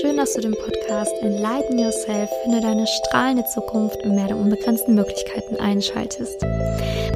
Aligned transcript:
schön, 0.00 0.16
dass 0.16 0.34
du 0.34 0.40
den 0.40 0.54
Podcast 0.54 1.12
Enlighten 1.22 1.76
Yourself, 1.76 2.30
finde 2.44 2.60
deine 2.60 2.86
strahlende 2.86 3.44
Zukunft 3.46 4.00
im 4.02 4.14
Meer 4.14 4.28
der 4.28 4.36
unbegrenzten 4.36 4.94
Möglichkeiten 4.94 5.56
einschaltest. 5.56 6.40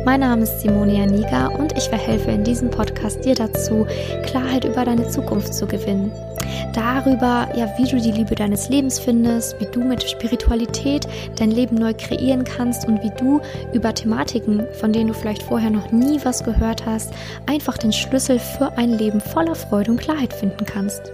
Mein 0.05 0.21
Name 0.21 0.43
ist 0.43 0.61
Simonia 0.61 1.07
Niga 1.07 1.47
und 1.47 1.77
ich 1.77 1.85
verhelfe 1.85 2.33
in 2.33 2.43
diesem 2.43 2.71
Podcast 2.71 3.25
dir 3.25 3.37
dazu, 3.37 3.87
Klarheit 4.25 4.65
über 4.65 4.85
deine 4.85 5.07
Zukunft 5.09 5.55
zu 5.55 5.67
gewinnen. 5.67 6.11
Darüber, 6.75 7.49
ja, 7.55 7.73
wie 7.77 7.89
du 7.89 8.01
die 8.01 8.11
Liebe 8.11 8.35
deines 8.35 8.69
Lebens 8.69 8.99
findest, 8.99 9.61
wie 9.61 9.67
du 9.67 9.81
mit 9.81 10.03
Spiritualität 10.03 11.07
dein 11.37 11.53
Leben 11.53 11.77
neu 11.77 11.93
kreieren 11.95 12.43
kannst 12.43 12.89
und 12.89 13.01
wie 13.03 13.13
du 13.17 13.41
über 13.73 13.95
Thematiken, 13.95 14.67
von 14.81 14.93
denen 14.93 15.09
du 15.09 15.15
vielleicht 15.15 15.43
vorher 15.45 15.71
noch 15.71 15.93
nie 15.93 16.19
was 16.25 16.43
gehört 16.43 16.85
hast, 16.85 17.13
einfach 17.47 17.79
den 17.79 17.93
Schlüssel 17.93 18.41
für 18.41 18.73
ein 18.77 18.99
Leben 18.99 19.21
voller 19.21 19.55
Freude 19.55 19.93
und 19.93 20.01
Klarheit 20.01 20.33
finden 20.33 20.65
kannst. 20.65 21.13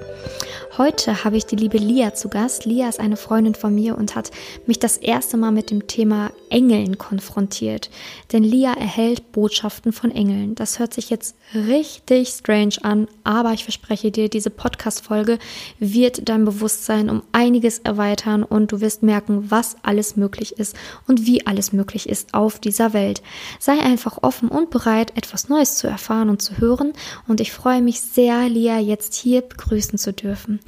Heute 0.79 1.25
habe 1.25 1.37
ich 1.37 1.45
die 1.45 1.57
liebe 1.57 1.77
Lia 1.77 2.15
zu 2.15 2.29
Gast. 2.29 2.65
Lia 2.65 2.89
ist 2.89 3.01
eine 3.01 3.17
Freundin 3.17 3.57
von 3.57 3.75
mir 3.75 3.99
und 3.99 4.15
hat 4.15 4.31
mich 4.65 4.79
das 4.79 4.97
erste 4.97 5.37
Mal 5.37 5.51
mit 5.51 5.73
dem 5.73 5.89
Thema 5.89 6.31
Engeln 6.51 6.99
konfrontiert. 6.99 7.91
Denn 8.33 8.45
Lia 8.45 8.75
erhält 8.75 9.33
Botschaften 9.33 9.93
von 9.93 10.13
Engeln. 10.13 10.55
Das 10.55 10.79
hört 10.79 10.95
sich 10.95 11.11
jetzt 11.11 11.35
richtig 11.53 12.29
strange 12.29 12.77
an, 12.83 13.09
aber 13.25 13.55
ich 13.55 13.65
verspreche 13.65 14.13
dir, 14.13 14.29
diese 14.29 14.51
Podcast-Folge 14.51 15.41
wird 15.81 16.29
dein 16.29 16.45
Bewusstsein 16.45 17.11
um 17.11 17.25
einiges 17.33 17.81
erweitern 17.81 18.45
und 18.45 18.71
du 18.71 18.81
wirst 18.81 19.03
merken, 19.03 19.51
was 19.51 19.75
alles 19.83 20.15
möglich 20.15 20.59
ist 20.59 20.77
und 21.09 21.27
wie 21.27 21.45
alles 21.45 21.73
möglich 21.73 22.09
ist 22.09 22.35
auf 22.35 22.61
dieser 22.61 22.93
Welt. 22.93 23.21
Sei 23.59 23.81
einfach 23.81 24.23
offen 24.23 24.49
und 24.49 24.71
bereit, 24.71 25.17
etwas 25.17 25.49
Neues 25.49 25.77
zu 25.77 25.89
erfahren 25.89 26.29
und 26.29 26.41
zu 26.41 26.59
hören 26.59 26.93
und 27.27 27.41
ich 27.41 27.51
freue 27.51 27.83
mich 27.83 28.01
sehr, 28.01 28.49
Lia 28.49 28.79
jetzt 28.79 29.15
hier 29.15 29.41
begrüßen 29.41 29.99
zu 29.99 30.13
dürfen. 30.13 30.61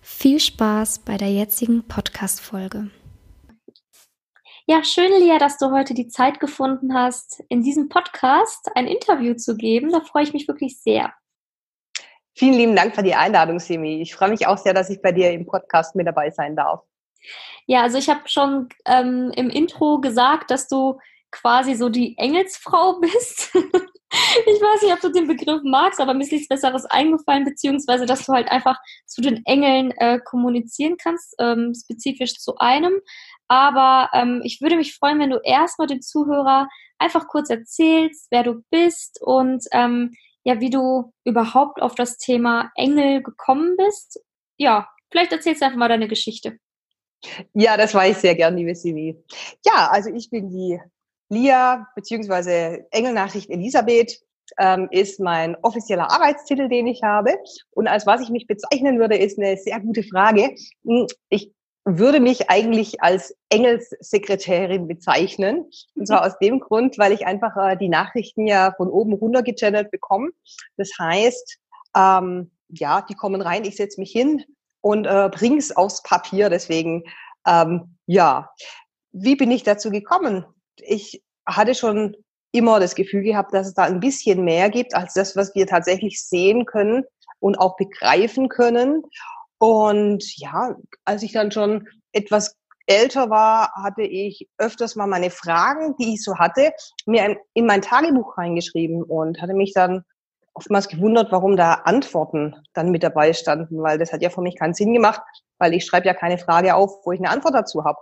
Viel 0.00 0.40
Spaß 0.40 1.00
bei 1.00 1.16
der 1.16 1.30
jetzigen 1.30 1.86
Podcast-Folge. 1.86 2.90
Ja, 4.66 4.84
schön, 4.84 5.10
Lia, 5.18 5.38
dass 5.38 5.56
du 5.56 5.70
heute 5.70 5.94
die 5.94 6.08
Zeit 6.08 6.40
gefunden 6.40 6.92
hast, 6.92 7.42
in 7.48 7.62
diesem 7.62 7.88
Podcast 7.88 8.70
ein 8.74 8.86
Interview 8.86 9.34
zu 9.34 9.56
geben. 9.56 9.90
Da 9.90 10.00
freue 10.00 10.24
ich 10.24 10.34
mich 10.34 10.46
wirklich 10.46 10.78
sehr. 10.80 11.12
Vielen 12.34 12.54
lieben 12.54 12.76
Dank 12.76 12.94
für 12.94 13.02
die 13.02 13.14
Einladung, 13.14 13.58
Simi. 13.58 14.02
Ich 14.02 14.14
freue 14.14 14.28
mich 14.28 14.46
auch 14.46 14.58
sehr, 14.58 14.74
dass 14.74 14.90
ich 14.90 15.00
bei 15.00 15.10
dir 15.10 15.32
im 15.32 15.46
Podcast 15.46 15.96
mit 15.96 16.06
dabei 16.06 16.30
sein 16.30 16.54
darf. 16.54 16.82
Ja, 17.66 17.82
also 17.82 17.98
ich 17.98 18.08
habe 18.08 18.28
schon 18.28 18.68
ähm, 18.84 19.32
im 19.34 19.50
Intro 19.50 20.00
gesagt, 20.00 20.50
dass 20.50 20.68
du 20.68 20.98
quasi 21.30 21.74
so 21.74 21.88
die 21.88 22.16
Engelsfrau 22.16 22.98
bist. 23.00 23.56
Ich 24.10 24.60
weiß 24.60 24.82
nicht, 24.82 24.92
ob 24.92 25.00
du 25.00 25.10
den 25.10 25.28
Begriff 25.28 25.60
magst, 25.64 26.00
aber 26.00 26.14
mir 26.14 26.22
ist 26.22 26.32
nichts 26.32 26.48
Besseres 26.48 26.86
eingefallen, 26.86 27.44
beziehungsweise, 27.44 28.06
dass 28.06 28.24
du 28.24 28.32
halt 28.32 28.50
einfach 28.50 28.78
zu 29.06 29.20
den 29.20 29.44
Engeln 29.44 29.90
äh, 29.92 30.18
kommunizieren 30.24 30.96
kannst, 30.96 31.34
ähm, 31.38 31.74
spezifisch 31.74 32.34
zu 32.34 32.56
einem. 32.58 33.00
Aber 33.48 34.10
ähm, 34.14 34.40
ich 34.44 34.60
würde 34.60 34.76
mich 34.76 34.94
freuen, 34.94 35.18
wenn 35.18 35.30
du 35.30 35.40
erstmal 35.42 35.88
den 35.88 36.02
Zuhörer 36.02 36.68
einfach 36.98 37.28
kurz 37.28 37.50
erzählst, 37.50 38.28
wer 38.30 38.44
du 38.44 38.62
bist 38.70 39.20
und 39.22 39.64
ähm, 39.72 40.14
ja, 40.44 40.60
wie 40.60 40.70
du 40.70 41.12
überhaupt 41.24 41.82
auf 41.82 41.94
das 41.94 42.16
Thema 42.16 42.70
Engel 42.74 43.22
gekommen 43.22 43.76
bist. 43.76 44.20
Ja, 44.56 44.88
vielleicht 45.10 45.32
erzählst 45.32 45.60
du 45.60 45.66
einfach 45.66 45.78
mal 45.78 45.88
deine 45.88 46.08
Geschichte. 46.08 46.58
Ja, 47.52 47.76
das 47.76 47.94
weiß 47.94 48.16
ich 48.16 48.22
sehr 48.22 48.34
gern, 48.34 48.56
liebe 48.56 48.74
Simi. 48.74 49.16
Ja, 49.66 49.88
also 49.90 50.10
ich 50.10 50.30
bin 50.30 50.50
die 50.50 50.80
Lia 51.28 51.86
beziehungsweise 51.94 52.86
Engelnachricht 52.90 53.50
Elisabeth 53.50 54.20
ähm, 54.58 54.88
ist 54.90 55.20
mein 55.20 55.56
offizieller 55.62 56.10
Arbeitstitel, 56.10 56.68
den 56.68 56.86
ich 56.86 57.02
habe. 57.02 57.36
Und 57.70 57.86
als 57.86 58.06
was 58.06 58.20
ich 58.22 58.30
mich 58.30 58.46
bezeichnen 58.46 58.98
würde, 58.98 59.16
ist 59.16 59.38
eine 59.38 59.56
sehr 59.56 59.80
gute 59.80 60.02
Frage. 60.02 60.54
Hm, 60.84 61.06
ich 61.28 61.52
würde 61.84 62.20
mich 62.20 62.50
eigentlich 62.50 63.02
als 63.02 63.34
Engelssekretärin 63.48 64.88
bezeichnen. 64.88 65.70
Und 65.94 66.06
zwar 66.06 66.26
aus 66.26 66.38
dem 66.38 66.60
Grund, 66.60 66.98
weil 66.98 67.12
ich 67.12 67.26
einfach 67.26 67.56
äh, 67.56 67.76
die 67.76 67.88
Nachrichten 67.88 68.46
ja 68.46 68.72
von 68.76 68.88
oben 68.88 69.14
runter 69.14 69.42
gechannelt 69.42 69.90
bekomme. 69.90 70.30
Das 70.76 70.90
heißt, 70.98 71.58
ähm, 71.96 72.50
ja, 72.68 73.02
die 73.02 73.14
kommen 73.14 73.40
rein, 73.40 73.64
ich 73.64 73.76
setze 73.76 74.00
mich 74.00 74.12
hin 74.12 74.44
und 74.82 75.06
äh, 75.06 75.30
bring's 75.32 75.74
aufs 75.74 76.02
Papier. 76.02 76.50
Deswegen, 76.50 77.04
ähm, 77.46 77.96
ja, 78.06 78.50
wie 79.12 79.36
bin 79.36 79.50
ich 79.50 79.62
dazu 79.62 79.90
gekommen? 79.90 80.44
Ich 80.82 81.22
hatte 81.46 81.74
schon 81.74 82.16
immer 82.52 82.80
das 82.80 82.94
Gefühl 82.94 83.22
gehabt, 83.22 83.52
dass 83.52 83.66
es 83.66 83.74
da 83.74 83.84
ein 83.84 84.00
bisschen 84.00 84.44
mehr 84.44 84.70
gibt 84.70 84.94
als 84.94 85.14
das, 85.14 85.36
was 85.36 85.54
wir 85.54 85.66
tatsächlich 85.66 86.22
sehen 86.22 86.64
können 86.64 87.04
und 87.40 87.58
auch 87.58 87.76
begreifen 87.76 88.48
können. 88.48 89.02
Und 89.58 90.24
ja, 90.36 90.76
als 91.04 91.22
ich 91.22 91.32
dann 91.32 91.50
schon 91.50 91.88
etwas 92.12 92.56
älter 92.86 93.28
war, 93.28 93.72
hatte 93.74 94.02
ich 94.02 94.48
öfters 94.56 94.96
mal 94.96 95.06
meine 95.06 95.30
Fragen, 95.30 95.94
die 95.98 96.14
ich 96.14 96.24
so 96.24 96.38
hatte, 96.38 96.72
mir 97.06 97.36
in 97.52 97.66
mein 97.66 97.82
Tagebuch 97.82 98.38
reingeschrieben 98.38 99.02
und 99.02 99.42
hatte 99.42 99.54
mich 99.54 99.72
dann 99.74 100.04
oftmals 100.54 100.88
gewundert, 100.88 101.30
warum 101.30 101.56
da 101.56 101.74
Antworten 101.84 102.56
dann 102.72 102.90
mit 102.90 103.02
dabei 103.02 103.32
standen, 103.32 103.82
weil 103.82 103.98
das 103.98 104.12
hat 104.12 104.22
ja 104.22 104.30
für 104.30 104.40
mich 104.40 104.58
keinen 104.58 104.74
Sinn 104.74 104.92
gemacht, 104.92 105.20
weil 105.58 105.74
ich 105.74 105.84
schreibe 105.84 106.06
ja 106.06 106.14
keine 106.14 106.38
Frage 106.38 106.74
auf, 106.74 107.04
wo 107.04 107.12
ich 107.12 107.20
eine 107.20 107.30
Antwort 107.30 107.54
dazu 107.54 107.84
habe. 107.84 107.98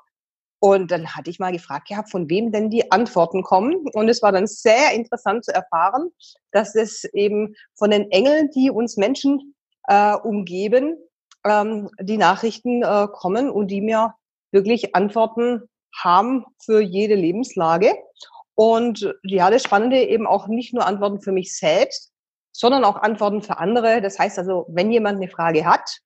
Und 0.67 0.91
dann 0.91 1.15
hatte 1.15 1.31
ich 1.31 1.39
mal 1.39 1.53
gefragt 1.53 1.87
gehabt, 1.87 2.11
von 2.11 2.29
wem 2.29 2.51
denn 2.51 2.71
die 2.71 2.91
Antworten 2.91 3.45
kommen. 3.45 3.87
Und 3.93 4.09
es 4.09 4.21
war 4.21 4.33
dann 4.33 4.49
sehr 4.49 4.95
interessant 4.95 5.45
zu 5.45 5.55
erfahren, 5.55 6.11
dass 6.51 6.75
es 6.75 7.05
eben 7.15 7.55
von 7.77 7.93
den 7.93 8.11
Engeln, 8.11 8.51
die 8.51 8.73
uns 8.73 8.97
Menschen 8.97 9.55
äh, 9.87 10.17
umgeben, 10.17 10.97
ähm, 11.45 11.89
die 12.01 12.17
Nachrichten 12.17 12.83
äh, 12.83 13.07
kommen 13.13 13.49
und 13.49 13.69
die 13.69 13.81
mir 13.81 14.17
wirklich 14.51 14.97
Antworten 14.97 15.63
haben 15.95 16.45
für 16.59 16.81
jede 16.81 17.15
Lebenslage. 17.15 17.95
Und 18.57 19.15
ja, 19.23 19.51
das 19.51 19.63
Spannende 19.63 20.03
eben 20.03 20.27
auch 20.27 20.49
nicht 20.49 20.75
nur 20.75 20.85
Antworten 20.85 21.21
für 21.21 21.31
mich 21.31 21.57
selbst, 21.57 22.11
sondern 22.51 22.83
auch 22.83 22.97
Antworten 22.97 23.41
für 23.41 23.59
andere. 23.59 24.03
Das 24.03 24.19
heißt 24.19 24.37
also, 24.37 24.67
wenn 24.69 24.91
jemand 24.91 25.19
eine 25.19 25.29
Frage 25.29 25.65
hat, 25.65 26.01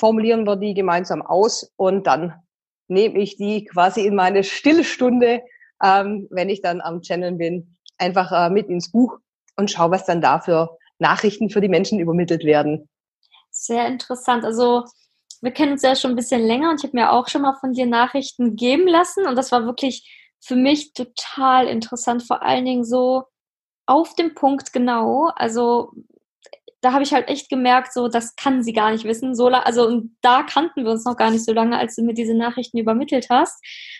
formulieren 0.00 0.46
wir 0.46 0.56
die 0.56 0.72
gemeinsam 0.72 1.20
aus 1.20 1.70
und 1.76 2.06
dann 2.06 2.45
nehme 2.88 3.18
ich 3.18 3.36
die 3.36 3.64
quasi 3.64 4.06
in 4.06 4.14
meine 4.14 4.44
Stillstunde, 4.44 5.42
ähm, 5.82 6.28
wenn 6.30 6.48
ich 6.48 6.62
dann 6.62 6.80
am 6.80 7.02
Channel 7.02 7.32
bin, 7.32 7.76
einfach 7.98 8.32
äh, 8.32 8.50
mit 8.50 8.68
ins 8.68 8.90
Buch 8.90 9.18
und 9.56 9.70
schaue, 9.70 9.90
was 9.90 10.06
dann 10.06 10.20
da 10.20 10.40
für 10.40 10.76
Nachrichten 10.98 11.50
für 11.50 11.60
die 11.60 11.68
Menschen 11.68 11.98
übermittelt 11.98 12.44
werden. 12.44 12.88
Sehr 13.50 13.86
interessant. 13.86 14.44
Also 14.44 14.84
wir 15.40 15.50
kennen 15.50 15.72
uns 15.72 15.82
ja 15.82 15.94
schon 15.94 16.12
ein 16.12 16.16
bisschen 16.16 16.42
länger 16.42 16.70
und 16.70 16.80
ich 16.80 16.88
habe 16.88 16.96
mir 16.96 17.12
auch 17.12 17.28
schon 17.28 17.42
mal 17.42 17.56
von 17.60 17.72
dir 17.72 17.86
Nachrichten 17.86 18.56
geben 18.56 18.86
lassen 18.86 19.26
und 19.26 19.36
das 19.36 19.52
war 19.52 19.64
wirklich 19.64 20.10
für 20.40 20.56
mich 20.56 20.92
total 20.92 21.66
interessant, 21.66 22.22
vor 22.22 22.42
allen 22.42 22.64
Dingen 22.64 22.84
so 22.84 23.24
auf 23.86 24.14
dem 24.14 24.34
Punkt 24.34 24.72
genau. 24.72 25.30
Also 25.34 25.92
da 26.86 26.92
habe 26.92 27.02
ich 27.02 27.12
halt 27.12 27.28
echt 27.28 27.48
gemerkt, 27.48 27.92
so, 27.92 28.06
das 28.06 28.36
kann 28.36 28.62
sie 28.62 28.72
gar 28.72 28.92
nicht 28.92 29.02
wissen. 29.02 29.34
So, 29.34 29.48
also, 29.48 29.88
und 29.88 30.16
da 30.20 30.44
kannten 30.44 30.84
wir 30.84 30.92
uns 30.92 31.04
noch 31.04 31.16
gar 31.16 31.32
nicht 31.32 31.44
so 31.44 31.52
lange, 31.52 31.76
als 31.76 31.96
du 31.96 32.02
mir 32.02 32.14
diese 32.14 32.34
Nachrichten 32.34 32.78
übermittelt 32.78 33.26
hast. 33.28 33.56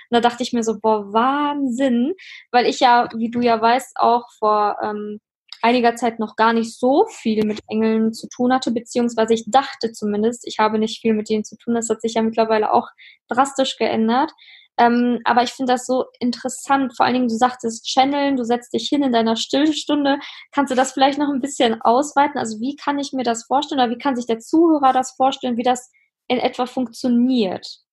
Und 0.08 0.14
da 0.14 0.20
dachte 0.20 0.44
ich 0.44 0.52
mir 0.52 0.62
so, 0.62 0.78
boah, 0.80 1.12
Wahnsinn. 1.12 2.14
Weil 2.52 2.66
ich 2.66 2.78
ja, 2.78 3.08
wie 3.16 3.28
du 3.28 3.40
ja 3.40 3.60
weißt, 3.60 3.96
auch 3.96 4.30
vor 4.38 4.76
ähm, 4.84 5.18
einiger 5.62 5.96
Zeit 5.96 6.20
noch 6.20 6.36
gar 6.36 6.52
nicht 6.52 6.78
so 6.78 7.06
viel 7.08 7.44
mit 7.44 7.58
Engeln 7.68 8.12
zu 8.12 8.28
tun 8.28 8.52
hatte, 8.52 8.70
beziehungsweise 8.70 9.34
ich 9.34 9.42
dachte 9.48 9.90
zumindest, 9.90 10.46
ich 10.46 10.60
habe 10.60 10.78
nicht 10.78 11.00
viel 11.00 11.14
mit 11.14 11.28
ihnen 11.28 11.42
zu 11.42 11.56
tun. 11.56 11.74
Das 11.74 11.90
hat 11.90 12.00
sich 12.00 12.14
ja 12.14 12.22
mittlerweile 12.22 12.72
auch 12.72 12.86
drastisch 13.26 13.78
geändert. 13.78 14.30
Ähm, 14.78 15.20
aber 15.24 15.42
ich 15.42 15.52
finde 15.52 15.72
das 15.72 15.86
so 15.86 16.04
interessant. 16.20 16.96
Vor 16.96 17.06
allen 17.06 17.14
Dingen, 17.14 17.28
du 17.28 17.36
sagtest 17.36 17.86
Channeln, 17.86 18.36
du 18.36 18.44
setzt 18.44 18.72
dich 18.74 18.88
hin 18.88 19.02
in 19.02 19.12
deiner 19.12 19.36
Stillstunde. 19.36 20.18
Kannst 20.52 20.70
du 20.70 20.76
das 20.76 20.92
vielleicht 20.92 21.18
noch 21.18 21.28
ein 21.28 21.40
bisschen 21.40 21.80
ausweiten? 21.80 22.38
Also 22.38 22.60
wie 22.60 22.76
kann 22.76 22.98
ich 22.98 23.12
mir 23.12 23.24
das 23.24 23.44
vorstellen 23.44 23.80
oder 23.80 23.90
wie 23.90 23.98
kann 23.98 24.16
sich 24.16 24.26
der 24.26 24.38
Zuhörer 24.38 24.92
das 24.92 25.12
vorstellen, 25.12 25.56
wie 25.56 25.62
das 25.62 25.90
in 26.28 26.38
etwa 26.38 26.66
funktioniert? 26.66 27.85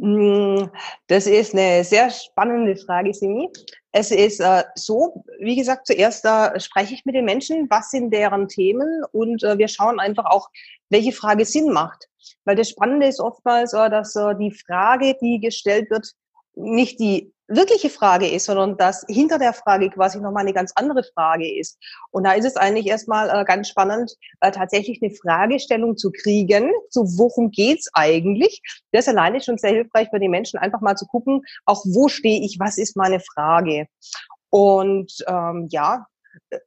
Hm, 0.00 0.70
das 1.08 1.26
ist 1.26 1.52
eine 1.54 1.84
sehr 1.84 2.08
spannende 2.10 2.74
Frage, 2.76 3.12
Simi. 3.12 3.50
Es 3.92 4.10
ist 4.10 4.40
äh, 4.40 4.64
so, 4.74 5.24
wie 5.40 5.56
gesagt, 5.56 5.86
zuerst 5.86 6.24
äh, 6.24 6.58
spreche 6.58 6.94
ich 6.94 7.04
mit 7.04 7.14
den 7.14 7.26
Menschen, 7.26 7.66
was 7.68 7.90
sind 7.90 8.10
deren 8.10 8.48
Themen 8.48 9.04
und 9.12 9.42
äh, 9.42 9.58
wir 9.58 9.68
schauen 9.68 10.00
einfach 10.00 10.24
auch, 10.24 10.48
welche 10.88 11.12
Frage 11.12 11.44
Sinn 11.44 11.70
macht. 11.70 12.08
Weil 12.44 12.56
das 12.56 12.70
Spannende 12.70 13.08
ist 13.08 13.20
oftmals, 13.20 13.74
äh, 13.74 13.90
dass 13.90 14.16
äh, 14.16 14.34
die 14.36 14.52
Frage, 14.52 15.16
die 15.20 15.38
gestellt 15.38 15.90
wird, 15.90 16.12
nicht 16.54 16.98
die 16.98 17.32
wirkliche 17.50 17.90
Frage 17.90 18.28
ist, 18.28 18.46
sondern 18.46 18.76
dass 18.76 19.04
hinter 19.08 19.38
der 19.38 19.52
Frage 19.52 19.90
quasi 19.90 20.20
nochmal 20.20 20.42
eine 20.42 20.54
ganz 20.54 20.72
andere 20.76 21.02
Frage 21.02 21.52
ist. 21.58 21.78
Und 22.10 22.24
da 22.24 22.32
ist 22.32 22.46
es 22.46 22.56
eigentlich 22.56 22.86
erstmal 22.86 23.28
äh, 23.28 23.44
ganz 23.44 23.68
spannend, 23.68 24.14
tatsächlich 24.40 25.00
eine 25.02 25.12
Fragestellung 25.12 25.96
zu 25.96 26.10
kriegen, 26.10 26.70
so 26.88 27.02
worum 27.18 27.50
geht's 27.50 27.90
eigentlich. 27.92 28.62
Das 28.92 29.08
alleine 29.08 29.38
ist 29.38 29.46
schon 29.46 29.58
sehr 29.58 29.72
hilfreich 29.72 30.08
für 30.10 30.20
die 30.20 30.28
Menschen, 30.28 30.58
einfach 30.58 30.80
mal 30.80 30.96
zu 30.96 31.06
gucken, 31.06 31.42
auch 31.66 31.84
wo 31.84 32.08
stehe 32.08 32.40
ich, 32.40 32.58
was 32.58 32.78
ist 32.78 32.96
meine 32.96 33.20
Frage. 33.20 33.86
Und 34.50 35.12
ähm, 35.26 35.68
ja, 35.70 36.06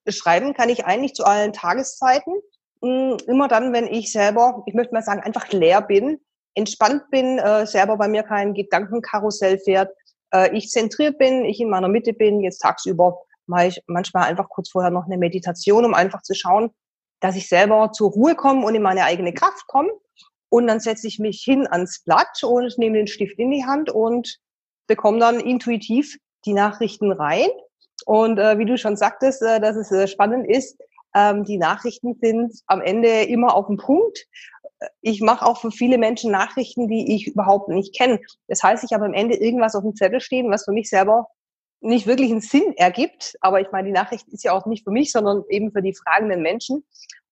schreiben 0.08 0.54
kann 0.54 0.70
ich 0.70 0.86
eigentlich 0.86 1.14
zu 1.14 1.26
allen 1.26 1.54
Tageszeiten. 1.54 2.34
mh, 2.82 3.18
immer 3.28 3.48
dann, 3.48 3.74
wenn 3.74 3.88
ich 3.88 4.12
selber, 4.12 4.64
ich 4.66 4.74
möchte 4.74 4.94
mal 4.94 5.04
sagen, 5.04 5.22
einfach 5.22 5.50
leer 5.52 5.82
bin, 5.82 6.20
entspannt 6.56 7.04
bin, 7.10 7.40
äh, 7.40 7.66
selber 7.66 7.98
bei 7.98 8.08
mir 8.08 8.24
kein 8.24 8.54
Gedankenkarussell 8.54 9.60
fährt, 9.60 9.90
äh, 10.34 10.56
ich 10.56 10.70
zentriert 10.70 11.18
bin, 11.18 11.46
ich 11.46 11.60
in 11.60 11.70
meiner 11.70 11.88
Mitte 11.88 12.14
bin, 12.14 12.42
jetzt 12.42 12.60
tagsüber 12.60 13.20
mache 13.46 13.68
ich 13.68 13.84
manchmal 13.88 14.24
einfach 14.24 14.50
kurz 14.50 14.70
vorher 14.70 14.92
noch 14.92 15.06
eine 15.06 15.18
Meditation, 15.18 15.86
um 15.86 15.94
einfach 15.94 16.22
zu 16.22 16.34
schauen, 16.34 16.72
dass 17.20 17.36
ich 17.36 17.48
selber 17.48 17.92
zur 17.92 18.12
Ruhe 18.12 18.36
komme 18.36 18.66
und 18.66 18.76
in 18.76 18.82
meine 18.82 19.04
eigene 19.04 19.34
Kraft 19.34 19.68
komme. 19.68 19.90
Und 20.50 20.68
dann 20.68 20.80
setze 20.80 21.08
ich 21.08 21.20
mich 21.20 21.42
hin 21.44 21.68
ans 21.68 22.04
Blatt 22.04 22.44
und 22.44 22.78
nehme 22.78 22.98
den 22.98 23.08
Stift 23.08 23.40
in 23.40 23.52
die 23.52 23.66
Hand 23.66 23.90
und 23.90 24.38
bekomme 24.88 25.20
dann 25.20 25.40
intuitiv 25.40 26.18
die 26.46 26.54
Nachrichten 26.54 27.12
rein. 27.12 27.48
Und 28.06 28.38
äh, 28.38 28.58
wie 28.58 28.66
du 28.66 28.78
schon 28.78 28.98
sagtest, 28.98 29.42
äh, 29.42 29.60
dass 29.60 29.76
es 29.76 29.92
äh, 29.92 30.08
spannend 30.08 30.48
ist, 30.48 30.78
ähm, 31.16 31.44
die 31.44 31.58
Nachrichten 31.58 32.16
sind 32.22 32.54
am 32.68 32.82
Ende 32.82 33.24
immer 33.24 33.56
auf 33.56 33.68
den 33.68 33.78
Punkt. 33.78 34.26
Ich 35.02 35.22
mache 35.22 35.46
auch 35.46 35.60
für 35.60 35.72
viele 35.72 35.98
Menschen 35.98 36.32
Nachrichten, 36.32 36.88
die 36.88 37.16
ich 37.16 37.28
überhaupt 37.28 37.70
nicht 37.70 37.96
kenne. 37.96 38.20
Das 38.48 38.64
heißt, 38.64 38.84
ich 38.84 38.94
habe 38.94 39.06
am 39.06 39.14
Ende 39.14 39.36
irgendwas 39.36 39.76
auf 39.76 39.84
dem 39.84 39.96
Zettel 39.96 40.22
stehen, 40.22 40.50
was 40.50 40.66
für 40.66 40.72
mich 40.72 40.90
selber 40.90 41.28
nicht 41.82 42.08
wirklich 42.08 42.32
einen 42.32 42.42
Sinn 42.42 42.74
ergibt. 42.78 43.36
Aber 43.42 43.62
ich 43.62 43.72
meine, 43.72 43.88
die 43.88 43.94
Nachricht 43.94 44.28
ist 44.30 44.44
ja 44.44 44.54
auch 44.54 44.66
nicht 44.66 44.84
für 44.84 44.92
mich, 44.92 45.12
sondern 45.12 45.44
eben 45.50 45.72
für 45.72 45.82
die 45.82 45.94
fragenden 45.94 46.42
Menschen. 46.42 46.84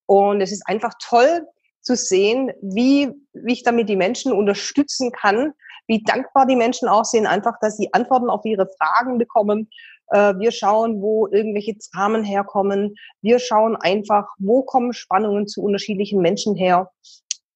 Und 0.05 0.41
es 0.41 0.51
ist 0.51 0.67
einfach 0.67 0.93
toll 1.01 1.47
zu 1.81 1.95
sehen, 1.95 2.51
wie, 2.61 3.09
wie 3.33 3.53
ich 3.53 3.63
damit 3.63 3.89
die 3.89 3.95
Menschen 3.95 4.33
unterstützen 4.33 5.11
kann, 5.11 5.53
wie 5.87 6.03
dankbar 6.03 6.45
die 6.45 6.55
Menschen 6.55 6.87
auch 6.87 7.05
sind, 7.05 7.25
einfach, 7.25 7.55
dass 7.59 7.77
sie 7.77 7.93
Antworten 7.93 8.29
auf 8.29 8.45
ihre 8.45 8.67
Fragen 8.79 9.17
bekommen. 9.17 9.69
Äh, 10.07 10.35
wir 10.37 10.51
schauen, 10.51 11.01
wo 11.01 11.27
irgendwelche 11.27 11.75
Dramen 11.91 12.23
herkommen. 12.23 12.95
Wir 13.21 13.39
schauen 13.39 13.75
einfach, 13.75 14.27
wo 14.37 14.63
kommen 14.63 14.93
Spannungen 14.93 15.47
zu 15.47 15.61
unterschiedlichen 15.63 16.21
Menschen 16.21 16.55
her. 16.55 16.91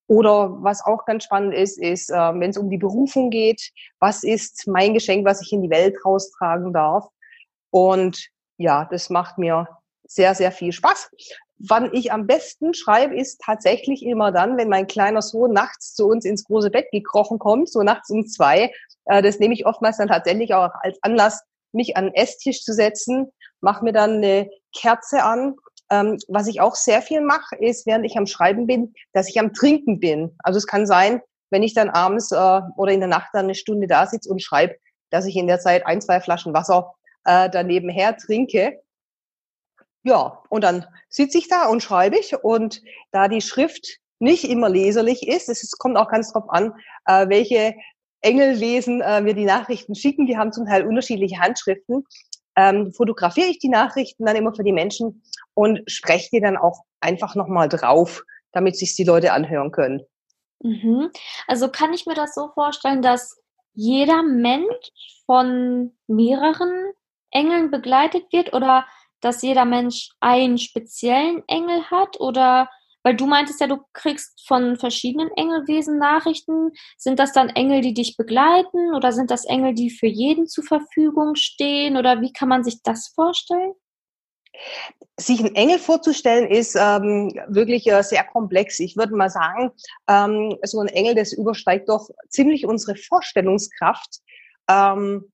Oder 0.07 0.61
was 0.61 0.85
auch 0.85 1.05
ganz 1.05 1.23
spannend 1.23 1.53
ist, 1.53 1.79
ist, 1.79 2.11
äh, 2.11 2.15
wenn 2.15 2.51
es 2.51 2.57
um 2.57 2.69
die 2.69 2.77
Berufung 2.77 3.29
geht, 3.29 3.71
was 3.99 4.23
ist 4.23 4.67
mein 4.67 4.93
Geschenk, 4.93 5.25
was 5.25 5.41
ich 5.41 5.51
in 5.51 5.63
die 5.63 5.69
Welt 5.69 5.97
raustragen 6.05 6.73
darf? 6.73 7.07
Und 7.71 8.29
ja, 8.57 8.85
das 8.85 9.09
macht 9.09 9.37
mir 9.37 9.67
sehr, 10.03 10.35
sehr 10.35 10.51
viel 10.51 10.71
Spaß. 10.71 11.09
Wann 11.57 11.93
ich 11.93 12.11
am 12.11 12.27
besten 12.27 12.73
schreibe, 12.73 13.15
ist 13.15 13.41
tatsächlich 13.43 14.03
immer 14.03 14.31
dann, 14.31 14.57
wenn 14.57 14.69
mein 14.69 14.87
kleiner 14.87 15.21
Sohn 15.21 15.53
nachts 15.53 15.95
zu 15.95 16.07
uns 16.07 16.25
ins 16.25 16.43
große 16.43 16.69
Bett 16.69 16.91
gekrochen 16.91 17.39
kommt, 17.39 17.69
so 17.69 17.81
nachts 17.81 18.09
um 18.09 18.27
zwei. 18.27 18.71
Äh, 19.05 19.21
das 19.21 19.39
nehme 19.39 19.53
ich 19.53 19.65
oftmals 19.65 19.97
dann 19.97 20.09
tatsächlich 20.09 20.53
auch 20.53 20.71
als 20.81 20.97
Anlass, 21.01 21.43
mich 21.71 21.97
an 21.97 22.05
den 22.05 22.13
Esstisch 22.13 22.63
zu 22.63 22.73
setzen, 22.73 23.31
mache 23.59 23.83
mir 23.83 23.93
dann 23.93 24.17
eine 24.17 24.49
Kerze 24.73 25.23
an 25.23 25.55
ähm, 25.91 26.17
was 26.27 26.47
ich 26.47 26.61
auch 26.61 26.75
sehr 26.75 27.01
viel 27.01 27.21
mache, 27.21 27.55
ist, 27.57 27.85
während 27.85 28.05
ich 28.05 28.17
am 28.17 28.27
Schreiben 28.27 28.67
bin, 28.67 28.93
dass 29.13 29.29
ich 29.29 29.39
am 29.39 29.53
Trinken 29.53 29.99
bin. 29.99 30.35
Also 30.39 30.57
es 30.57 30.67
kann 30.67 30.87
sein, 30.87 31.21
wenn 31.51 31.63
ich 31.63 31.73
dann 31.73 31.89
abends 31.89 32.31
äh, 32.31 32.61
oder 32.75 32.91
in 32.91 32.99
der 32.99 33.09
Nacht 33.09 33.29
dann 33.33 33.45
eine 33.45 33.55
Stunde 33.55 33.87
da 33.87 34.07
sitze 34.07 34.29
und 34.29 34.41
schreibe, 34.41 34.75
dass 35.09 35.25
ich 35.25 35.35
in 35.35 35.47
der 35.47 35.59
Zeit 35.59 35.85
ein, 35.85 36.01
zwei 36.01 36.19
Flaschen 36.19 36.53
Wasser 36.53 36.95
äh, 37.25 37.49
daneben 37.49 37.89
her 37.89 38.17
trinke. 38.17 38.81
Ja, 40.03 40.43
und 40.49 40.63
dann 40.63 40.85
sitze 41.09 41.37
ich 41.37 41.47
da 41.47 41.67
und 41.67 41.81
schreibe 41.81 42.17
ich. 42.17 42.35
Und 42.43 42.81
da 43.11 43.27
die 43.27 43.41
Schrift 43.41 43.99
nicht 44.19 44.49
immer 44.49 44.69
leserlich 44.69 45.27
ist, 45.27 45.49
es 45.49 45.71
kommt 45.71 45.97
auch 45.97 46.09
ganz 46.09 46.31
drauf 46.31 46.45
an, 46.49 46.73
äh, 47.05 47.27
welche 47.29 47.75
Engelwesen 48.21 49.01
äh, 49.01 49.21
mir 49.21 49.33
die 49.33 49.45
Nachrichten 49.45 49.93
schicken. 49.93 50.25
Die 50.25 50.37
haben 50.37 50.51
zum 50.51 50.65
Teil 50.65 50.85
unterschiedliche 50.85 51.39
Handschriften 51.39 52.05
ähm, 52.55 52.93
fotografiere 52.93 53.47
ich 53.47 53.59
die 53.59 53.69
Nachrichten 53.69 54.25
dann 54.25 54.35
immer 54.35 54.53
für 54.53 54.63
die 54.63 54.71
Menschen 54.71 55.23
und 55.53 55.81
spreche 55.87 56.29
die 56.31 56.41
dann 56.41 56.57
auch 56.57 56.83
einfach 56.99 57.35
nochmal 57.35 57.69
drauf, 57.69 58.23
damit 58.51 58.77
sich 58.77 58.95
die 58.95 59.03
Leute 59.03 59.33
anhören 59.33 59.71
können. 59.71 60.01
Mhm. 60.61 61.11
Also 61.47 61.69
kann 61.69 61.93
ich 61.93 62.05
mir 62.05 62.15
das 62.15 62.33
so 62.33 62.49
vorstellen, 62.53 63.01
dass 63.01 63.37
jeder 63.73 64.23
Mensch 64.23 64.91
von 65.25 65.93
mehreren 66.07 66.91
Engeln 67.31 67.71
begleitet 67.71 68.31
wird 68.31 68.53
oder 68.53 68.85
dass 69.19 69.41
jeder 69.41 69.65
Mensch 69.65 70.09
einen 70.19 70.57
speziellen 70.57 71.43
Engel 71.47 71.83
hat 71.91 72.19
oder 72.19 72.69
weil 73.05 73.15
du 73.15 73.27
meintest 73.27 73.61
ja, 73.61 73.67
du 73.67 73.77
kriegst 73.93 74.47
von 74.47 74.77
verschiedenen 74.77 75.29
Engelwesen 75.35 75.99
Nachrichten. 75.99 76.71
Sind 76.97 77.19
das 77.19 77.33
dann 77.33 77.49
Engel, 77.49 77.81
die 77.81 77.93
dich 77.93 78.17
begleiten 78.17 78.95
oder 78.95 79.11
sind 79.11 79.29
das 79.29 79.45
Engel, 79.45 79.75
die 79.75 79.91
für 79.91 80.07
jeden 80.07 80.47
zur 80.47 80.63
Verfügung 80.63 81.35
stehen 81.35 81.97
oder 81.97 82.19
wie 82.21 82.33
kann 82.33 82.49
man 82.49 82.63
sich 82.63 82.81
das 82.81 83.09
vorstellen? 83.13 83.73
Sich 85.19 85.39
einen 85.39 85.53
Engel 85.53 85.77
vorzustellen 85.77 86.49
ist 86.49 86.75
ähm, 86.75 87.31
wirklich 87.47 87.85
äh, 87.87 88.01
sehr 88.01 88.23
komplex. 88.23 88.79
Ich 88.79 88.97
würde 88.97 89.15
mal 89.15 89.29
sagen, 89.29 89.69
ähm, 90.09 90.57
so 90.63 90.79
ein 90.79 90.87
Engel, 90.87 91.13
das 91.13 91.31
übersteigt 91.31 91.89
doch 91.89 92.09
ziemlich 92.29 92.65
unsere 92.65 92.95
Vorstellungskraft. 92.95 94.21
Ähm, 94.67 95.31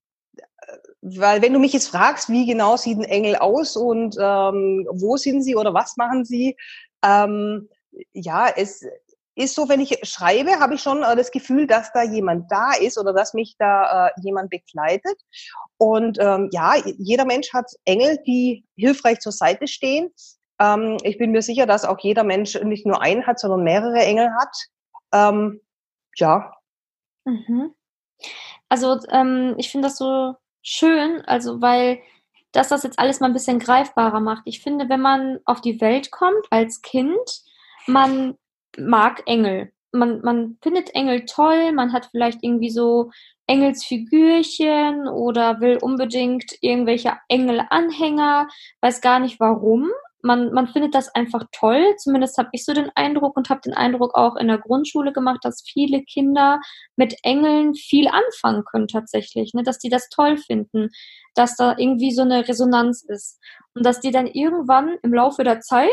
weil 1.02 1.42
wenn 1.42 1.54
du 1.54 1.60
mich 1.60 1.74
jetzt 1.74 1.88
fragst, 1.88 2.30
wie 2.30 2.46
genau 2.46 2.76
sieht 2.76 2.98
ein 2.98 3.06
Engel 3.06 3.38
aus 3.38 3.78
und 3.78 4.18
ähm, 4.20 4.88
wo 4.92 5.16
sind 5.18 5.42
sie 5.42 5.56
oder 5.56 5.74
was 5.74 5.96
machen 5.98 6.26
sie, 6.26 6.58
ähm, 7.04 7.70
ja, 8.14 8.48
es 8.56 8.86
ist 9.36 9.56
so, 9.56 9.70
wenn 9.70 9.80
ich 9.80 9.98
schreibe, 10.04 10.60
habe 10.60 10.76
ich 10.76 10.82
schon 10.82 11.04
äh, 11.04 11.16
das 11.16 11.32
Gefühl, 11.32 11.68
dass 11.68 11.92
da 11.94 12.04
jemand 12.04 12.52
da 12.52 12.74
ist 12.74 12.98
oder 12.98 13.14
dass 13.14 13.34
mich 13.34 13.56
da 13.58 14.08
äh, 14.08 14.12
jemand 14.22 14.50
begleitet. 14.50 15.18
Und 15.78 16.18
ähm, 16.20 16.50
ja, 16.52 16.76
jeder 16.98 17.26
Mensch 17.26 17.54
hat 17.54 17.72
Engel, 17.86 18.20
die 18.26 18.66
hilfreich 18.76 19.20
zur 19.20 19.32
Seite 19.32 19.68
stehen. 19.68 20.12
Ähm, 20.60 20.98
ich 21.04 21.18
bin 21.18 21.32
mir 21.32 21.42
sicher, 21.42 21.66
dass 21.66 21.86
auch 21.86 22.00
jeder 22.00 22.24
Mensch 22.24 22.56
nicht 22.62 22.86
nur 22.86 23.02
einen 23.02 23.26
hat, 23.26 23.40
sondern 23.40 23.64
mehrere 23.64 24.00
Engel 24.00 24.30
hat. 24.40 24.56
Ähm, 25.14 25.62
ja. 26.18 26.54
Mhm. 27.26 27.74
Also 28.70 29.00
ähm, 29.10 29.56
ich 29.58 29.72
finde 29.72 29.88
das 29.88 29.98
so 29.98 30.36
schön, 30.62 31.22
also 31.26 31.62
weil 31.62 32.00
dass 32.52 32.70
das 32.70 32.84
jetzt 32.84 33.00
alles 33.00 33.20
mal 33.20 33.28
ein 33.28 33.34
bisschen 33.34 33.60
greifbarer 33.60 34.20
macht. 34.20 34.44
Ich 34.46 34.62
finde, 34.62 34.90
wenn 34.90 35.02
man 35.02 35.40
auf 35.46 35.62
die 35.62 35.80
Welt 35.82 36.12
kommt 36.12 36.46
als 36.50 36.82
Kind, 36.82 37.44
man 37.88 38.36
mag 38.78 39.24
Engel. 39.26 39.72
Man, 39.94 40.22
man 40.22 40.58
findet 40.62 40.96
Engel 40.96 41.26
toll, 41.26 41.74
man 41.74 41.92
hat 41.92 42.08
vielleicht 42.12 42.44
irgendwie 42.44 42.70
so 42.70 43.12
Engelsfigürchen 43.48 45.08
oder 45.10 45.60
will 45.60 45.78
unbedingt 45.82 46.56
irgendwelche 46.62 47.18
Engelanhänger, 47.28 48.48
weiß 48.80 49.02
gar 49.02 49.20
nicht 49.20 49.40
warum, 49.42 49.90
man, 50.24 50.52
man 50.54 50.68
findet 50.68 50.96
das 50.96 51.14
einfach 51.14 51.46
toll. 51.52 51.96
Zumindest 51.98 52.38
habe 52.38 52.50
ich 52.52 52.66
so 52.66 52.74
den 52.74 52.90
Eindruck 52.96 53.36
und 53.38 53.50
habe 53.50 53.62
den 53.62 53.74
Eindruck 53.74 54.16
auch 54.16 54.36
in 54.36 54.48
der 54.48 54.58
Grundschule 54.58 55.14
gemacht, 55.14 55.40
dass 55.44 55.64
viele 55.64 56.04
Kinder 56.04 56.60
mit 56.96 57.16
Engeln 57.24 57.76
viel 57.76 58.08
anfangen 58.08 58.64
können 58.66 58.88
tatsächlich, 58.88 59.54
ne? 59.54 59.64
dass 59.64 59.80
die 59.80 59.90
das 59.90 60.10
toll 60.10 60.38
finden, 60.38 60.90
dass 61.36 61.56
da 61.56 61.76
irgendwie 61.78 62.12
so 62.12 62.22
eine 62.22 62.48
Resonanz 62.48 63.04
ist 63.04 63.40
und 63.76 63.86
dass 63.86 64.00
die 64.00 64.12
dann 64.12 64.28
irgendwann 64.28 64.98
im 65.04 65.14
Laufe 65.14 65.44
der 65.44 65.62
Zeit 65.62 65.90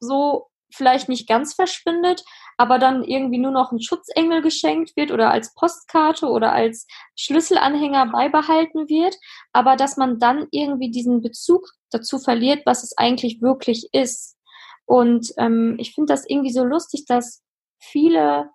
so 0.00 0.48
vielleicht 0.74 1.08
nicht 1.08 1.28
ganz 1.28 1.54
verschwindet, 1.54 2.24
aber 2.56 2.78
dann 2.78 3.04
irgendwie 3.04 3.38
nur 3.38 3.50
noch 3.50 3.72
ein 3.72 3.82
Schutzengel 3.82 4.42
geschenkt 4.42 4.96
wird 4.96 5.10
oder 5.10 5.30
als 5.30 5.54
Postkarte 5.54 6.26
oder 6.26 6.52
als 6.52 6.86
Schlüsselanhänger 7.14 8.06
beibehalten 8.06 8.88
wird, 8.88 9.16
aber 9.52 9.76
dass 9.76 9.96
man 9.96 10.18
dann 10.18 10.46
irgendwie 10.50 10.90
diesen 10.90 11.20
Bezug 11.20 11.68
dazu 11.92 12.18
verliert, 12.18 12.64
was 12.66 12.82
es 12.82 12.96
eigentlich 12.96 13.40
wirklich 13.40 13.88
ist. 13.92 14.36
Und 14.84 15.32
ähm, 15.38 15.76
ich 15.78 15.94
finde 15.94 16.12
das 16.12 16.28
irgendwie 16.28 16.52
so 16.52 16.64
lustig, 16.64 17.04
dass 17.06 17.42
viele 17.78 18.50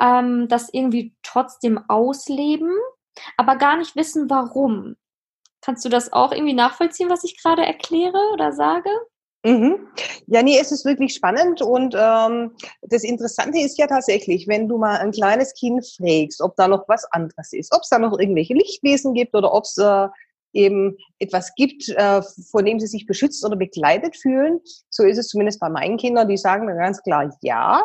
ähm, 0.00 0.48
das 0.48 0.68
irgendwie 0.72 1.14
trotzdem 1.22 1.80
ausleben, 1.88 2.72
aber 3.36 3.56
gar 3.56 3.76
nicht 3.76 3.96
wissen, 3.96 4.30
warum. 4.30 4.96
Kannst 5.62 5.84
du 5.84 5.88
das 5.88 6.12
auch 6.12 6.32
irgendwie 6.32 6.54
nachvollziehen, 6.54 7.10
was 7.10 7.24
ich 7.24 7.40
gerade 7.40 7.64
erkläre 7.64 8.18
oder 8.32 8.52
sage? 8.52 8.90
Mhm. 9.42 9.88
Ja, 10.26 10.42
nee, 10.42 10.58
es 10.58 10.70
ist 10.70 10.84
wirklich 10.84 11.14
spannend 11.14 11.62
und 11.62 11.94
ähm, 11.98 12.54
das 12.82 13.04
Interessante 13.04 13.58
ist 13.58 13.78
ja 13.78 13.86
tatsächlich, 13.86 14.46
wenn 14.48 14.68
du 14.68 14.76
mal 14.76 14.98
ein 14.98 15.12
kleines 15.12 15.54
Kind 15.54 15.84
fragst, 15.96 16.42
ob 16.42 16.56
da 16.56 16.68
noch 16.68 16.86
was 16.88 17.06
anderes 17.12 17.52
ist, 17.54 17.74
ob 17.74 17.80
es 17.82 17.88
da 17.88 17.98
noch 17.98 18.18
irgendwelche 18.18 18.52
Lichtwesen 18.52 19.14
gibt 19.14 19.34
oder 19.34 19.54
ob 19.54 19.64
es 19.64 19.78
äh, 19.78 20.08
eben 20.52 20.96
etwas 21.18 21.54
gibt, 21.54 21.88
äh, 21.88 22.22
von 22.50 22.64
dem 22.64 22.80
sie 22.80 22.86
sich 22.86 23.06
beschützt 23.06 23.44
oder 23.44 23.56
begleitet 23.56 24.16
fühlen. 24.16 24.60
So 24.88 25.04
ist 25.04 25.18
es 25.18 25.28
zumindest 25.28 25.60
bei 25.60 25.68
meinen 25.68 25.96
Kindern, 25.96 26.28
die 26.28 26.36
sagen 26.36 26.66
mir 26.66 26.76
ganz 26.76 27.02
klar 27.02 27.30
ja. 27.42 27.84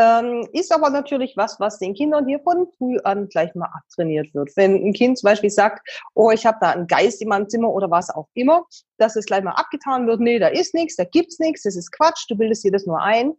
Ähm, 0.00 0.48
ist 0.52 0.72
aber 0.72 0.90
natürlich 0.90 1.36
was, 1.36 1.58
was 1.58 1.80
den 1.80 1.92
Kindern 1.92 2.28
hier 2.28 2.38
von 2.38 2.68
früh 2.78 2.98
an 3.02 3.28
gleich 3.28 3.52
mal 3.56 3.68
abtrainiert 3.74 4.32
wird. 4.32 4.50
Wenn 4.54 4.76
ein 4.76 4.92
Kind 4.92 5.18
zum 5.18 5.26
Beispiel 5.26 5.50
sagt, 5.50 5.80
oh, 6.14 6.30
ich 6.30 6.46
habe 6.46 6.58
da 6.60 6.70
einen 6.70 6.86
Geist 6.86 7.20
in 7.20 7.28
meinem 7.28 7.48
Zimmer 7.48 7.72
oder 7.72 7.90
was 7.90 8.08
auch 8.08 8.28
immer, 8.34 8.64
dass 8.98 9.16
es 9.16 9.26
gleich 9.26 9.42
mal 9.42 9.56
abgetan 9.56 10.06
wird, 10.06 10.20
nee, 10.20 10.38
da 10.38 10.46
ist 10.46 10.72
nichts, 10.72 10.94
da 10.94 11.02
gibt's 11.02 11.40
nichts, 11.40 11.64
das 11.64 11.74
ist 11.74 11.90
Quatsch, 11.90 12.26
du 12.28 12.36
bildest 12.36 12.62
dir 12.62 12.70
das 12.70 12.86
nur 12.86 13.02
ein. 13.02 13.32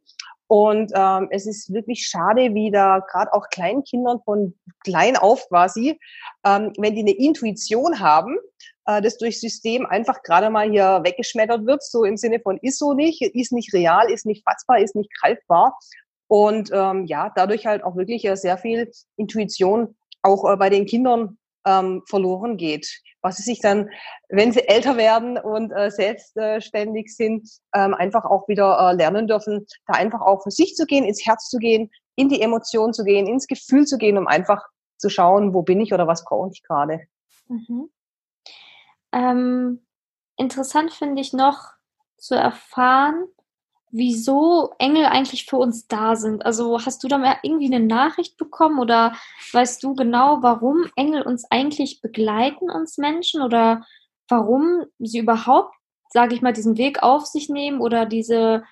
Und 0.49 0.91
ähm, 0.95 1.27
es 1.29 1.45
ist 1.45 1.71
wirklich 1.71 2.07
schade, 2.07 2.55
wie 2.55 2.71
da 2.71 3.05
gerade 3.11 3.31
auch 3.33 3.49
kleinen 3.49 3.83
Kindern 3.83 4.19
von 4.25 4.55
klein 4.83 5.15
auf 5.15 5.47
quasi, 5.47 5.99
ähm, 6.43 6.73
wenn 6.79 6.95
die 6.95 7.01
eine 7.01 7.11
Intuition 7.11 7.99
haben, 7.99 8.35
äh, 8.85 8.99
das 8.99 9.19
durch 9.19 9.39
System 9.39 9.85
einfach 9.85 10.23
gerade 10.23 10.49
mal 10.49 10.67
hier 10.67 11.01
weggeschmettert 11.03 11.67
wird, 11.67 11.83
so 11.83 12.03
im 12.03 12.17
Sinne 12.17 12.39
von 12.39 12.57
ist 12.63 12.79
so 12.79 12.93
nicht, 12.93 13.21
ist 13.21 13.51
nicht 13.51 13.71
real, 13.73 14.11
ist 14.11 14.25
nicht 14.25 14.43
fassbar, 14.43 14.79
ist 14.79 14.95
nicht 14.95 15.11
greifbar. 15.21 15.77
Und 16.27 16.71
ähm, 16.73 17.05
ja, 17.05 17.31
dadurch 17.35 17.67
halt 17.67 17.83
auch 17.83 17.95
wirklich 17.95 18.25
äh, 18.25 18.35
sehr 18.35 18.57
viel 18.57 18.91
Intuition 19.17 19.95
auch 20.23 20.51
äh, 20.51 20.57
bei 20.57 20.69
den 20.69 20.85
Kindern 20.85 21.37
ähm, 21.65 22.03
verloren 22.07 22.57
geht. 22.57 22.87
Was 23.21 23.37
sie 23.37 23.43
sich 23.43 23.59
dann, 23.59 23.89
wenn 24.29 24.51
sie 24.51 24.67
älter 24.67 24.95
werden 24.95 25.37
und 25.37 25.71
äh, 25.71 25.91
selbstständig 25.91 27.13
sind, 27.13 27.49
ähm, 27.75 27.93
einfach 27.93 28.23
auch 28.23 28.47
wieder 28.47 28.77
äh, 28.79 28.95
lernen 28.95 29.27
dürfen, 29.27 29.65
da 29.87 29.93
einfach 29.93 30.21
auch 30.21 30.43
für 30.43 30.51
sich 30.51 30.75
zu 30.75 30.85
gehen, 30.85 31.03
ins 31.03 31.25
Herz 31.25 31.49
zu 31.49 31.57
gehen, 31.57 31.91
in 32.15 32.29
die 32.29 32.41
Emotion 32.41 32.93
zu 32.93 33.03
gehen, 33.03 33.27
ins 33.27 33.47
Gefühl 33.47 33.85
zu 33.85 33.97
gehen, 33.97 34.17
um 34.17 34.27
einfach 34.27 34.61
zu 34.97 35.09
schauen, 35.09 35.53
wo 35.53 35.63
bin 35.63 35.81
ich 35.81 35.93
oder 35.93 36.07
was 36.07 36.23
brauche 36.23 36.49
ich 36.51 36.63
gerade. 36.63 37.01
Mhm. 37.47 37.89
Ähm, 39.11 39.85
interessant 40.37 40.93
finde 40.93 41.21
ich 41.21 41.33
noch 41.33 41.71
zu 42.17 42.35
erfahren, 42.35 43.25
wieso 43.91 44.73
Engel 44.77 45.05
eigentlich 45.05 45.45
für 45.45 45.57
uns 45.57 45.87
da 45.87 46.15
sind. 46.15 46.45
Also 46.45 46.85
hast 46.85 47.03
du 47.03 47.07
da 47.07 47.17
mal 47.17 47.37
irgendwie 47.43 47.73
eine 47.73 47.85
Nachricht 47.85 48.37
bekommen 48.37 48.79
oder 48.79 49.13
weißt 49.51 49.81
du 49.83 49.95
genau, 49.95 50.39
warum 50.41 50.85
Engel 50.95 51.23
uns 51.23 51.45
eigentlich 51.49 52.01
begleiten, 52.01 52.69
uns 52.69 52.97
Menschen 52.97 53.41
oder 53.41 53.85
warum 54.27 54.85
sie 54.99 55.19
überhaupt, 55.19 55.73
sage 56.09 56.35
ich 56.35 56.41
mal, 56.41 56.53
diesen 56.53 56.77
Weg 56.77 57.01
auf 57.01 57.25
sich 57.25 57.49
nehmen 57.49 57.81
oder 57.81 58.05
diese, 58.05 58.63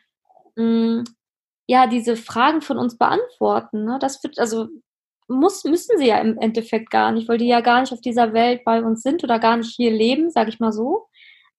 mh, 0.55 0.63
hm, 0.63 1.03
ja, 1.67 1.87
diese 1.87 2.15
Fragen 2.15 2.61
von 2.61 2.77
uns 2.77 2.97
beantworten. 2.97 3.83
Ne? 3.85 3.97
Das 3.99 4.23
wird, 4.23 4.39
also 4.39 4.67
muss, 5.27 5.63
müssen 5.65 5.97
sie 5.97 6.07
ja 6.07 6.19
im 6.19 6.37
Endeffekt 6.37 6.89
gar 6.89 7.11
nicht, 7.11 7.27
weil 7.27 7.37
die 7.37 7.47
ja 7.47 7.61
gar 7.61 7.81
nicht 7.81 7.91
auf 7.91 8.01
dieser 8.01 8.33
Welt 8.33 8.63
bei 8.63 8.81
uns 8.81 9.01
sind 9.01 9.23
oder 9.23 9.39
gar 9.39 9.57
nicht 9.57 9.75
hier 9.75 9.91
leben, 9.91 10.29
sage 10.31 10.49
ich 10.49 10.59
mal 10.59 10.71
so, 10.71 11.07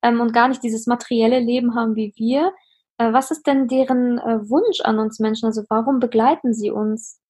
ähm, 0.02 0.20
und 0.20 0.32
gar 0.32 0.48
nicht 0.48 0.62
dieses 0.62 0.86
materielle 0.86 1.40
Leben 1.40 1.74
haben 1.74 1.94
wie 1.96 2.12
wir. 2.16 2.52
Äh, 2.98 3.12
was 3.12 3.30
ist 3.30 3.46
denn 3.46 3.68
deren 3.68 4.18
äh, 4.18 4.48
Wunsch 4.48 4.80
an 4.82 4.98
uns 4.98 5.18
Menschen? 5.18 5.46
Also 5.46 5.62
warum 5.68 6.00
begleiten 6.00 6.52
sie 6.52 6.70
uns? 6.70 7.20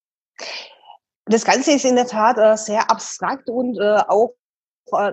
Das 1.27 1.45
Ganze 1.45 1.73
ist 1.73 1.85
in 1.85 1.97
der 1.97 2.07
Tat 2.07 2.39
äh, 2.39 2.57
sehr 2.57 2.91
abstrakt 2.91 3.49
und 3.49 3.81
auch 3.81 4.35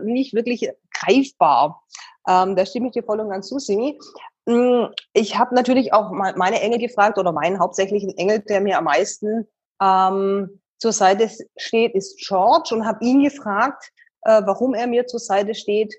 nicht 0.04 0.34
wirklich 0.34 0.72
greifbar. 0.90 1.84
Ähm, 2.28 2.56
da 2.56 2.66
stimme 2.66 2.88
ich 2.88 2.94
dir 2.94 3.04
voll 3.04 3.20
und 3.20 3.30
ganz 3.30 3.50
zu, 3.50 3.60
Simi. 3.60 4.00
Mm, 4.46 4.86
ich 5.14 5.38
habe 5.38 5.54
natürlich 5.54 5.94
auch 5.94 6.12
meine 6.12 6.62
Engel 6.62 6.80
gefragt 6.80 7.18
oder 7.18 7.32
meinen 7.32 7.60
hauptsächlichen 7.60 8.18
Engel, 8.18 8.40
der 8.40 8.62
mir 8.62 8.78
am 8.78 8.86
meisten 8.86 9.48
ähm, 9.82 10.62
zur 10.78 10.92
Seite 10.92 11.30
steht, 11.58 11.94
ist 11.94 12.18
George 12.20 12.74
und 12.74 12.86
habe 12.86 13.04
ihn 13.04 13.24
gefragt, 13.24 13.92
äh, 14.22 14.42
warum 14.46 14.74
er 14.74 14.88
mir 14.88 15.08
zur 15.08 15.20
Seite 15.20 15.54
steht. 15.56 15.94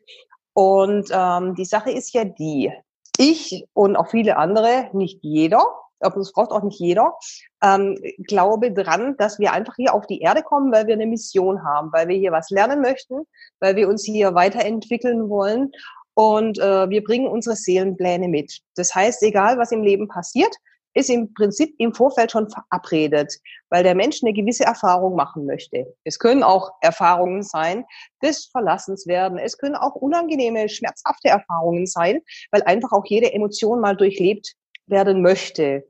Und 0.53 1.11
ähm, 1.13 1.55
die 1.55 1.65
Sache 1.65 1.91
ist 1.91 2.15
ja 2.15 2.25
die, 2.25 2.73
ich 3.19 3.67
und 3.73 3.97
auch 3.97 4.09
viele 4.09 4.37
andere, 4.37 4.89
nicht 4.93 5.21
jeder, 5.23 5.65
aber 6.01 6.19
es 6.19 6.33
braucht 6.33 6.51
auch 6.51 6.63
nicht 6.63 6.79
jeder, 6.79 7.15
ähm, 7.63 7.99
glaube 8.27 8.73
dran, 8.73 9.17
dass 9.19 9.39
wir 9.39 9.53
einfach 9.53 9.75
hier 9.77 9.95
auf 9.95 10.07
die 10.07 10.21
Erde 10.21 10.43
kommen, 10.43 10.73
weil 10.73 10.87
wir 10.87 10.95
eine 10.95 11.07
Mission 11.07 11.65
haben, 11.65 11.91
weil 11.93 12.09
wir 12.09 12.17
hier 12.17 12.33
was 12.33 12.51
lernen 12.51 12.81
möchten, 12.81 13.23
weil 13.61 13.77
wir 13.77 13.89
uns 13.89 14.05
hier 14.05 14.35
weiterentwickeln 14.35 15.29
wollen 15.29 15.73
und 16.15 16.59
äh, 16.59 16.89
wir 16.89 17.03
bringen 17.03 17.29
unsere 17.29 17.57
Seelenpläne 17.57 18.29
mit. 18.29 18.61
Das 18.75 18.95
heißt, 18.95 19.23
egal 19.23 19.59
was 19.59 19.73
im 19.73 19.83
Leben 19.83 20.09
passiert, 20.09 20.55
ist 20.97 21.11
im 21.11 21.33
Prinzip 21.35 21.75
im 21.77 21.93
Vorfeld 21.93 22.33
schon 22.33 22.49
verabredet, 22.49 23.35
weil 23.69 23.83
der 23.83 23.95
Mensch 23.95 24.23
eine 24.23 24.33
gewisse 24.33 24.65
Erfahrung 24.65 25.15
machen 25.15 25.45
möchte. 25.45 25.95
Es 26.05 26.19
können 26.19 26.43
auch 26.43 26.71
Erfahrungen 26.81 27.43
sein 27.43 27.85
des 28.23 28.47
Verlassens 28.47 29.07
werden. 29.07 29.39
Es 29.39 29.59
können 29.59 29.77
auch 29.77 29.95
unangenehme, 29.95 30.71
schmerzhafte 30.71 31.29
Erfahrungen 31.29 31.87
sein, 31.87 32.23
weil 32.51 32.63
einfach 32.63 32.93
auch 32.93 33.05
jede 33.05 33.31
Emotion 33.35 33.81
mal 33.81 33.95
durchlebt 33.95 34.55
werden 34.87 35.21
möchte. 35.21 35.85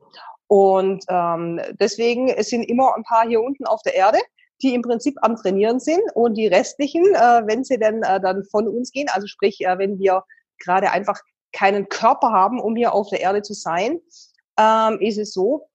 Und 0.47 1.05
ähm, 1.07 1.61
deswegen 1.79 2.27
es 2.27 2.49
sind 2.49 2.63
immer 2.63 2.93
ein 2.95 3.03
paar 3.03 3.25
hier 3.25 3.41
unten 3.41 3.65
auf 3.65 3.81
der 3.83 3.95
Erde, 3.95 4.19
die 4.61 4.73
im 4.73 4.81
Prinzip 4.81 5.15
am 5.21 5.37
Trainieren 5.37 5.79
sind 5.79 6.01
und 6.15 6.33
die 6.33 6.47
restlichen, 6.47 7.05
äh, 7.13 7.43
wenn 7.45 7.63
sie 7.63 7.79
denn 7.79 8.03
äh, 8.03 8.19
dann 8.19 8.43
von 8.43 8.67
uns 8.67 8.91
gehen, 8.91 9.07
also 9.09 9.25
sprich, 9.25 9.61
äh, 9.61 9.77
wenn 9.77 9.99
wir 9.99 10.23
gerade 10.59 10.91
einfach 10.91 11.21
keinen 11.53 11.87
Körper 11.87 12.31
haben, 12.31 12.59
um 12.59 12.75
hier 12.75 12.93
auf 12.93 13.09
der 13.09 13.21
Erde 13.21 13.41
zu 13.41 13.53
sein, 13.53 14.01
ähm, 14.57 14.99
ist 14.99 15.17
es 15.17 15.33
so, 15.33 15.69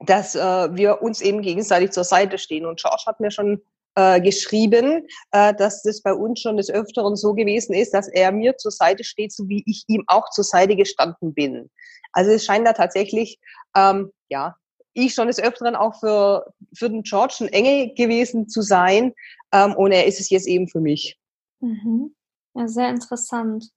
dass 0.00 0.34
äh, 0.34 0.74
wir 0.74 1.02
uns 1.02 1.20
eben 1.20 1.42
gegenseitig 1.42 1.90
zur 1.90 2.04
Seite 2.04 2.38
stehen. 2.38 2.66
Und 2.66 2.80
George 2.80 3.02
hat 3.06 3.20
mir 3.20 3.30
schon 3.30 3.62
äh, 3.96 4.20
geschrieben, 4.20 5.06
äh, 5.32 5.54
dass 5.54 5.82
das 5.82 6.00
bei 6.00 6.14
uns 6.14 6.40
schon 6.40 6.56
des 6.56 6.70
Öfteren 6.70 7.16
so 7.16 7.34
gewesen 7.34 7.74
ist, 7.74 7.92
dass 7.92 8.08
er 8.08 8.32
mir 8.32 8.56
zur 8.56 8.70
Seite 8.70 9.04
steht, 9.04 9.32
so 9.32 9.48
wie 9.48 9.62
ich 9.66 9.84
ihm 9.88 10.04
auch 10.06 10.30
zur 10.30 10.44
Seite 10.44 10.76
gestanden 10.76 11.34
bin. 11.34 11.70
Also 12.12 12.30
es 12.30 12.44
scheint 12.44 12.66
da 12.66 12.72
tatsächlich, 12.72 13.38
ähm, 13.76 14.10
ja, 14.28 14.56
ich 14.92 15.14
schon 15.14 15.28
des 15.28 15.40
Öfteren 15.40 15.76
auch 15.76 15.98
für, 16.00 16.52
für 16.74 16.90
den 16.90 17.02
George 17.02 17.36
ein 17.40 17.48
Engel 17.48 17.94
gewesen 17.94 18.48
zu 18.48 18.62
sein. 18.62 19.12
Ähm, 19.52 19.74
und 19.74 19.92
er 19.92 20.06
ist 20.06 20.20
es 20.20 20.30
jetzt 20.30 20.48
eben 20.48 20.68
für 20.68 20.80
mich. 20.80 21.18
Mhm. 21.60 22.14
Ja, 22.54 22.66
sehr 22.68 22.88
interessant. 22.88 23.70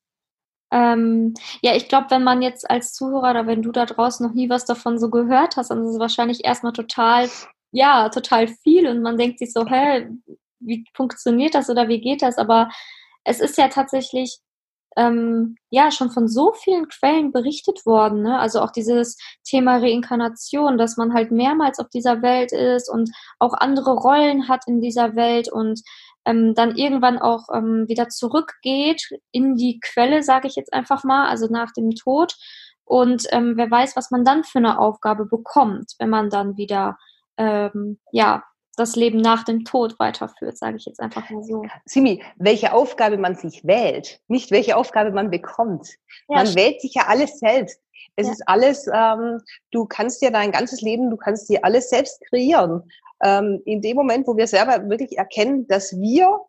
Ähm, 0.74 1.36
ja, 1.62 1.75
ich 1.75 1.88
glaube, 1.88 2.08
wenn 2.10 2.24
man 2.24 2.42
jetzt 2.42 2.68
als 2.68 2.94
Zuhörer 2.94 3.30
oder 3.30 3.46
wenn 3.46 3.62
du 3.62 3.72
da 3.72 3.86
draußen 3.86 4.25
noch 4.25 4.34
nie 4.34 4.50
was 4.50 4.65
davon 4.65 4.98
so 4.98 5.12
gehört 5.12 5.56
hast, 5.56 5.70
dann 5.70 5.86
ist 5.86 5.94
es 5.94 6.00
wahrscheinlich 6.00 6.44
erstmal 6.44 6.74
total, 6.74 7.30
ja, 7.72 8.10
total 8.10 8.48
viel 8.48 8.88
und 8.88 9.03
man 9.03 9.18
denkt 9.18 9.38
sich 9.38 9.53
so, 9.53 9.68
hä, 9.68 10.10
wie 10.60 10.84
funktioniert 10.96 11.53
das 11.53 11.70
oder 11.70 11.88
wie 11.89 12.01
geht 12.01 12.24
das? 12.24 12.39
Aber 12.39 12.70
es 13.24 13.39
ist 13.39 13.58
ja 13.60 13.68
tatsächlich 13.68 14.39
ähm, 14.98 15.58
ja 15.70 15.92
schon 15.92 16.10
von 16.10 16.27
so 16.27 16.53
vielen 16.53 16.88
Quellen 16.88 17.32
berichtet 17.32 17.86
worden. 17.86 18.24
Ne? 18.24 18.39
Also 18.39 18.62
auch 18.62 18.72
dieses 18.72 19.18
Thema 19.44 19.77
Reinkarnation, 19.77 20.77
dass 20.80 20.98
man 20.98 21.13
halt 21.13 21.32
mehrmals 21.32 21.80
auf 21.80 21.89
dieser 21.89 22.24
Welt 22.24 22.51
ist 22.51 22.89
und 22.89 23.12
auch 23.39 23.53
andere 23.53 23.94
Rollen 23.94 24.48
hat 24.48 24.63
in 24.68 24.82
dieser 24.82 25.15
Welt 25.15 25.51
und 25.51 25.82
ähm, 26.25 26.53
dann 26.56 26.75
irgendwann 26.75 27.20
auch 27.20 27.50
ähm, 27.53 27.86
wieder 27.88 28.10
zurückgeht 28.10 29.10
in 29.32 29.56
die 29.56 29.80
Quelle, 29.80 30.24
sage 30.24 30.48
ich 30.48 30.56
jetzt 30.56 30.74
einfach 30.74 31.03
mal, 31.03 31.27
also 31.27 31.48
nach 31.48 31.72
dem 31.74 31.92
Tod. 31.92 32.36
Und 32.86 33.27
ähm, 33.32 33.53
wer 33.56 33.70
weiß, 33.70 33.96
was 33.96 34.12
man 34.12 34.25
dann 34.25 34.44
für 34.44 34.60
eine 34.60 34.80
Aufgabe 34.80 35.25
bekommt, 35.25 35.94
wenn 36.00 36.10
man 36.10 36.30
dann 36.30 36.58
wieder 36.58 36.98
ähm, 37.38 38.00
ja 38.12 38.44
das 38.75 38.96
Leben 38.96 39.20
nach 39.20 39.44
dem 39.44 39.65
Tod 39.65 40.00
weiterführt, 40.00 40.58
sage 40.58 40.77
ich 40.77 40.86
jetzt 40.86 41.00
einfach 41.00 41.30
mal 41.30 41.44
so. 41.44 41.63
Simi, 41.86 42.24
welche 42.38 42.74
Aufgabe 42.74 43.18
man 43.18 43.36
sich 43.36 43.63
wählt, 43.63 44.20
nicht 44.27 44.51
welche 44.51 44.77
Aufgabe 44.77 45.12
man 45.12 45.30
bekommt. 45.30 45.89
Ja, 46.27 46.44
man 46.44 46.56
wählt 46.56 46.82
sich 46.82 46.96
ja 46.96 47.03
alles 47.08 47.39
selbst. 47.39 47.80
Es 48.15 48.27
ja. 48.27 48.34
ist 48.34 48.48
alles, 48.48 48.88
ähm, 48.92 49.39
du 49.72 49.86
kannst 49.86 50.22
dir 50.22 50.32
dein 50.32 50.51
ganzes 50.51 50.82
Leben, 50.82 51.10
du 51.10 51.18
kannst 51.18 51.50
dir 51.50 51.63
alles 51.63 51.89
selbst 51.89 52.20
kreieren 52.30 52.84
ähm, 53.24 53.62
in 53.65 53.82
dem 53.82 53.96
Moment, 53.96 54.27
wo 54.27 54.38
wir 54.38 54.48
selber 54.48 54.89
wirklich 54.89 55.18
erkennen, 55.18 55.68
dass 55.68 55.98
wir 56.00 56.39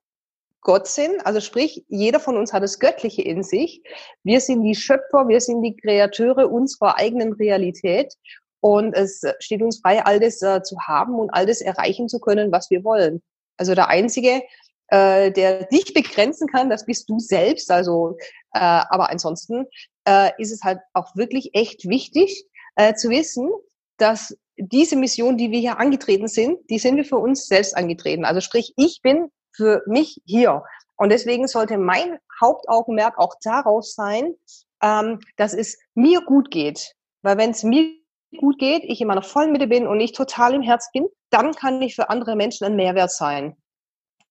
Gott 0.61 0.87
sind, 0.87 1.25
also 1.26 1.40
sprich, 1.40 1.85
jeder 1.88 2.19
von 2.19 2.37
uns 2.37 2.52
hat 2.52 2.62
das 2.62 2.78
Göttliche 2.78 3.23
in 3.23 3.43
sich. 3.43 3.83
Wir 4.23 4.40
sind 4.40 4.62
die 4.62 4.75
Schöpfer, 4.75 5.28
wir 5.28 5.40
sind 5.40 5.62
die 5.62 5.76
Kreateure 5.76 6.50
unserer 6.50 6.97
eigenen 6.97 7.35
Realität 7.35 8.14
und 8.61 8.95
es 8.95 9.23
steht 9.40 9.62
uns 9.62 9.81
frei, 9.81 10.02
all 10.04 10.19
das 10.21 10.40
äh, 10.40 10.62
zu 10.62 10.78
haben 10.81 11.16
und 11.16 11.31
all 11.31 11.45
das 11.45 11.61
erreichen 11.61 12.09
zu 12.09 12.19
können, 12.19 12.50
was 12.50 12.71
wir 12.71 12.83
wollen. 12.83 13.23
Also 13.59 13.75
der 13.75 13.88
Einzige, 13.88 14.43
äh, 14.88 15.31
der 15.31 15.66
dich 15.66 15.93
begrenzen 15.93 16.49
kann, 16.49 16.71
das 16.71 16.87
bist 16.87 17.11
du 17.11 17.19
selbst. 17.19 17.71
Also, 17.71 18.16
äh, 18.54 18.59
aber 18.59 19.11
ansonsten 19.11 19.66
äh, 20.09 20.31
ist 20.38 20.50
es 20.50 20.62
halt 20.62 20.81
auch 20.95 21.14
wirklich 21.14 21.54
echt 21.54 21.87
wichtig 21.88 22.47
äh, 22.76 22.95
zu 22.95 23.11
wissen, 23.11 23.50
dass 23.99 24.35
diese 24.56 24.96
Mission, 24.96 25.37
die 25.37 25.50
wir 25.50 25.58
hier 25.58 25.78
angetreten 25.78 26.28
sind, 26.28 26.58
die 26.70 26.78
sind 26.78 26.96
wir 26.96 27.04
für 27.04 27.18
uns 27.18 27.46
selbst 27.46 27.76
angetreten. 27.76 28.25
Also 28.25 28.40
sprich, 28.40 28.73
ich 28.76 29.00
bin 29.02 29.30
für 29.52 29.82
mich 29.87 30.20
hier. 30.25 30.62
Und 30.96 31.11
deswegen 31.11 31.49
sollte 31.49 31.78
mein 31.78 32.18
Hauptaugenmerk 32.40 33.18
auch 33.18 33.34
darauf 33.42 33.84
sein, 33.84 34.34
ähm, 34.82 35.20
dass 35.37 35.54
es 35.54 35.78
mir 35.94 36.20
gut 36.20 36.50
geht. 36.50 36.94
Weil 37.23 37.38
wenn 37.38 37.50
es 37.50 37.62
mir 37.62 37.90
gut 38.38 38.58
geht, 38.58 38.84
ich 38.84 39.00
in 39.00 39.08
meiner 39.08 39.23
vollen 39.23 39.52
Mitte 39.52 39.66
bin 39.66 39.87
und 39.87 40.00
ich 40.00 40.12
total 40.12 40.54
im 40.54 40.62
Herz 40.62 40.90
bin, 40.92 41.06
dann 41.30 41.52
kann 41.52 41.80
ich 41.82 41.94
für 41.94 42.11
andere 42.11 42.37
Menschen 42.37 42.64
ein 42.64 42.76
Mehrwert 42.76 43.11
sein. 43.11 43.56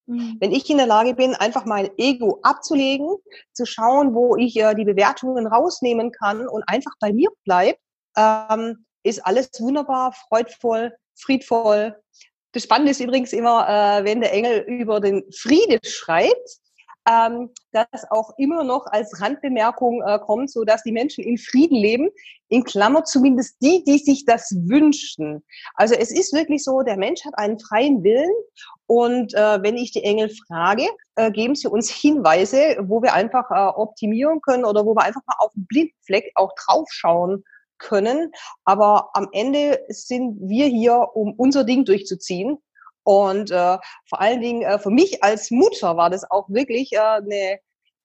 Mhm. 0.06 0.38
Wenn 0.40 0.52
ich 0.52 0.70
in 0.70 0.78
der 0.78 0.88
Lage 0.88 1.14
bin, 1.14 1.34
einfach 1.36 1.66
mein 1.66 1.90
Ego 1.98 2.40
abzulegen, 2.44 3.08
zu 3.54 3.66
schauen, 3.66 4.14
wo 4.14 4.36
ich 4.36 4.56
äh, 4.58 4.76
die 4.76 4.86
Bewertungen 4.86 5.48
rausnehmen 5.48 6.12
kann 6.12 6.48
und 6.48 6.64
einfach 6.68 6.94
bei 7.00 7.14
mir 7.14 7.30
bleibe, 7.46 7.78
ähm, 8.18 8.86
ist 9.04 9.26
alles 9.26 9.50
wunderbar, 9.60 10.14
freudvoll, 10.14 10.96
friedvoll. 11.16 11.96
Das 12.54 12.64
Spannende 12.64 12.92
ist 12.92 13.00
übrigens 13.00 13.34
immer, 13.34 13.68
äh, 13.68 14.04
wenn 14.06 14.22
der 14.22 14.34
Engel 14.34 14.60
über 14.68 15.00
den 15.00 15.24
Friede 15.32 15.80
schreibt, 15.84 16.60
ähm, 17.10 17.50
das 17.72 18.10
auch 18.12 18.32
immer 18.38 18.64
noch 18.64 18.86
als 18.88 19.20
Randbemerkung 19.22 20.02
äh, 20.04 20.20
kommt, 20.20 20.52
so 20.52 20.64
dass 20.64 20.84
die 20.84 20.92
Menschen 20.92 21.24
in 21.24 21.38
Frieden 21.38 21.76
leben. 21.76 22.10
In 22.50 22.64
Klammer 22.64 23.04
zumindest 23.04 23.58
die, 23.62 23.84
die 23.84 23.98
sich 23.98 24.26
das 24.26 24.52
wünschen. 24.52 25.44
Also 25.76 25.96
es 25.96 26.12
ist 26.12 26.34
wirklich 26.34 26.64
so, 26.64 26.82
der 26.82 26.98
Mensch 26.98 27.26
hat 27.26 27.38
einen 27.38 27.60
freien 27.60 28.04
Willen 28.04 28.32
und 28.86 29.34
äh, 29.34 29.62
wenn 29.64 29.76
ich 29.76 29.92
die 29.92 30.04
Engel 30.04 30.30
frage, 30.48 30.88
äh, 31.16 31.32
geben 31.32 31.56
sie 31.56 31.68
uns 31.68 31.90
Hinweise, 31.90 32.78
wo 32.82 33.02
wir 33.02 33.14
einfach 33.14 33.50
äh, 33.50 33.76
optimieren 33.76 34.40
können 34.42 34.66
oder 34.66 34.86
wo 34.86 34.96
wir 34.96 35.04
einfach 35.04 35.22
mal 35.26 35.36
auf 35.40 35.52
den 35.54 35.66
Blindfleck 35.66 36.32
auch 36.36 36.54
draufschauen 36.56 37.44
können. 37.84 38.32
Aber 38.66 39.10
am 39.14 39.28
Ende 39.32 39.80
sind 39.90 40.38
wir 40.42 40.66
hier, 40.66 41.10
um 41.14 41.34
unser 41.34 41.64
Ding 41.64 41.86
durchzuziehen. 41.86 42.58
Und 43.04 43.52
äh, 43.52 43.78
vor 44.08 44.22
allen 44.22 44.42
Dingen 44.42 44.62
äh, 44.64 44.80
für 44.80 44.90
mich 44.90 45.24
als 45.24 45.52
Mutter 45.52 45.98
war 45.98 46.10
das 46.10 46.30
auch 46.30 46.50
wirklich 46.50 46.94
äh, 46.94 47.00
eine 47.00 47.60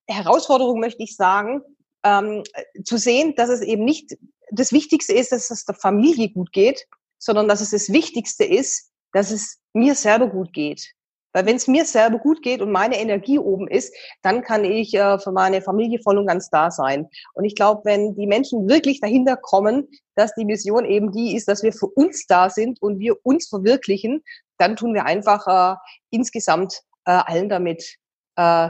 Herausforderung, 0.07 0.79
möchte 0.79 1.03
ich 1.03 1.15
sagen, 1.15 1.61
ähm, 2.03 2.43
zu 2.83 2.97
sehen, 2.97 3.33
dass 3.35 3.49
es 3.49 3.61
eben 3.61 3.85
nicht 3.85 4.17
das 4.51 4.71
Wichtigste 4.73 5.13
ist, 5.13 5.31
dass 5.31 5.51
es 5.51 5.65
der 5.65 5.75
Familie 5.75 6.29
gut 6.29 6.51
geht, 6.51 6.85
sondern 7.17 7.47
dass 7.47 7.61
es 7.61 7.71
das 7.71 7.89
Wichtigste 7.89 8.43
ist, 8.43 8.91
dass 9.13 9.31
es 9.31 9.59
mir 9.73 9.95
selber 9.95 10.27
gut 10.27 10.53
geht. 10.53 10.93
Weil 11.33 11.45
wenn 11.45 11.55
es 11.57 11.67
mir 11.67 11.85
selber 11.85 12.17
gut 12.17 12.41
geht 12.41 12.61
und 12.61 12.71
meine 12.71 12.99
Energie 12.99 13.37
oben 13.37 13.67
ist, 13.67 13.93
dann 14.21 14.41
kann 14.41 14.65
ich 14.65 14.93
äh, 14.93 15.19
für 15.19 15.31
meine 15.31 15.61
Familie 15.61 15.99
voll 15.99 16.17
und 16.17 16.27
ganz 16.27 16.49
da 16.49 16.71
sein. 16.71 17.07
Und 17.33 17.45
ich 17.45 17.55
glaube, 17.55 17.81
wenn 17.85 18.15
die 18.15 18.27
Menschen 18.27 18.67
wirklich 18.67 18.99
dahinter 18.99 19.37
kommen, 19.37 19.87
dass 20.15 20.33
die 20.35 20.45
Mission 20.45 20.85
eben 20.85 21.11
die 21.11 21.35
ist, 21.35 21.47
dass 21.47 21.63
wir 21.63 21.73
für 21.73 21.87
uns 21.87 22.25
da 22.25 22.49
sind 22.49 22.81
und 22.81 22.99
wir 22.99 23.15
uns 23.23 23.47
verwirklichen, 23.47 24.23
dann 24.57 24.75
tun 24.75 24.93
wir 24.93 25.05
einfach 25.05 25.47
äh, 25.47 25.77
insgesamt 26.09 26.81
äh, 27.05 27.11
allen 27.11 27.49
damit, 27.49 27.97
äh, 28.35 28.69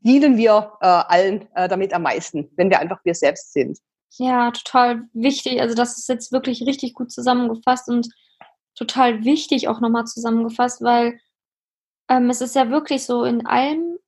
dienen 0.00 0.36
wir 0.36 0.72
äh, 0.80 0.86
allen 0.86 1.48
äh, 1.54 1.68
damit 1.68 1.92
am 1.92 2.02
meisten, 2.02 2.50
wenn 2.56 2.70
wir 2.70 2.78
einfach 2.78 3.00
wir 3.04 3.14
selbst 3.14 3.52
sind. 3.52 3.78
Ja, 4.18 4.50
total 4.50 5.04
wichtig. 5.12 5.60
Also 5.60 5.74
das 5.74 5.96
ist 5.96 6.08
jetzt 6.08 6.32
wirklich 6.32 6.62
richtig 6.66 6.94
gut 6.94 7.12
zusammengefasst 7.12 7.88
und 7.88 8.08
total 8.74 9.24
wichtig 9.24 9.68
auch 9.68 9.80
nochmal 9.80 10.04
zusammengefasst, 10.06 10.82
weil 10.82 11.18
ähm, 12.10 12.28
es 12.28 12.40
ist 12.42 12.54
ja 12.56 12.68
wirklich 12.70 13.04
so 13.04 13.24
in 13.24 13.46
allem, 13.46 13.98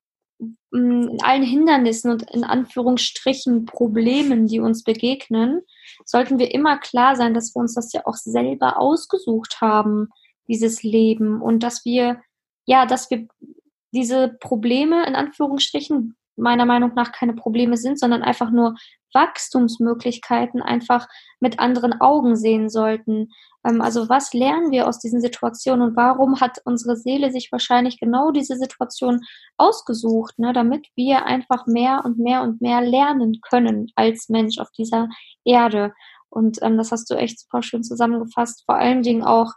mm, 0.72 1.08
in 1.08 1.22
allen 1.22 1.44
Hindernissen 1.44 2.10
und 2.10 2.28
in 2.30 2.44
Anführungsstrichen 2.44 3.64
Problemen, 3.64 4.48
die 4.48 4.60
uns 4.60 4.82
begegnen, 4.82 5.62
sollten 6.04 6.38
wir 6.38 6.52
immer 6.52 6.78
klar 6.78 7.16
sein, 7.16 7.32
dass 7.32 7.54
wir 7.54 7.60
uns 7.60 7.74
das 7.74 7.92
ja 7.92 8.02
auch 8.04 8.16
selber 8.16 8.78
ausgesucht 8.78 9.60
haben, 9.60 10.08
dieses 10.48 10.82
Leben. 10.82 11.40
Und 11.40 11.62
dass 11.62 11.84
wir, 11.84 12.20
ja, 12.66 12.84
dass 12.86 13.08
wir 13.10 13.28
diese 13.92 14.36
Probleme 14.40 15.06
in 15.06 15.14
Anführungsstrichen 15.14 16.16
meiner 16.36 16.64
Meinung 16.66 16.94
nach 16.94 17.12
keine 17.12 17.34
Probleme 17.34 17.76
sind, 17.76 18.00
sondern 18.00 18.22
einfach 18.22 18.50
nur 18.50 18.74
Wachstumsmöglichkeiten 19.14 20.62
einfach 20.62 21.08
mit 21.40 21.58
anderen 21.58 22.00
Augen 22.00 22.36
sehen 22.36 22.68
sollten. 22.68 23.28
Ähm, 23.64 23.80
also 23.80 24.08
was 24.08 24.32
lernen 24.32 24.70
wir 24.70 24.88
aus 24.88 24.98
diesen 24.98 25.20
Situationen 25.20 25.88
und 25.88 25.96
warum 25.96 26.40
hat 26.40 26.58
unsere 26.64 26.96
Seele 26.96 27.30
sich 27.30 27.50
wahrscheinlich 27.52 27.98
genau 27.98 28.30
diese 28.30 28.56
Situation 28.56 29.20
ausgesucht, 29.56 30.38
ne, 30.38 30.52
damit 30.52 30.88
wir 30.96 31.26
einfach 31.26 31.66
mehr 31.66 32.02
und 32.04 32.18
mehr 32.18 32.42
und 32.42 32.60
mehr 32.60 32.80
lernen 32.80 33.40
können 33.48 33.90
als 33.94 34.28
Mensch 34.28 34.58
auf 34.58 34.70
dieser 34.70 35.08
Erde. 35.44 35.92
Und 36.30 36.58
ähm, 36.62 36.78
das 36.78 36.92
hast 36.92 37.10
du 37.10 37.14
echt 37.14 37.40
super 37.40 37.62
schön 37.62 37.84
zusammengefasst. 37.84 38.64
Vor 38.64 38.76
allen 38.76 39.02
Dingen 39.02 39.22
auch, 39.22 39.52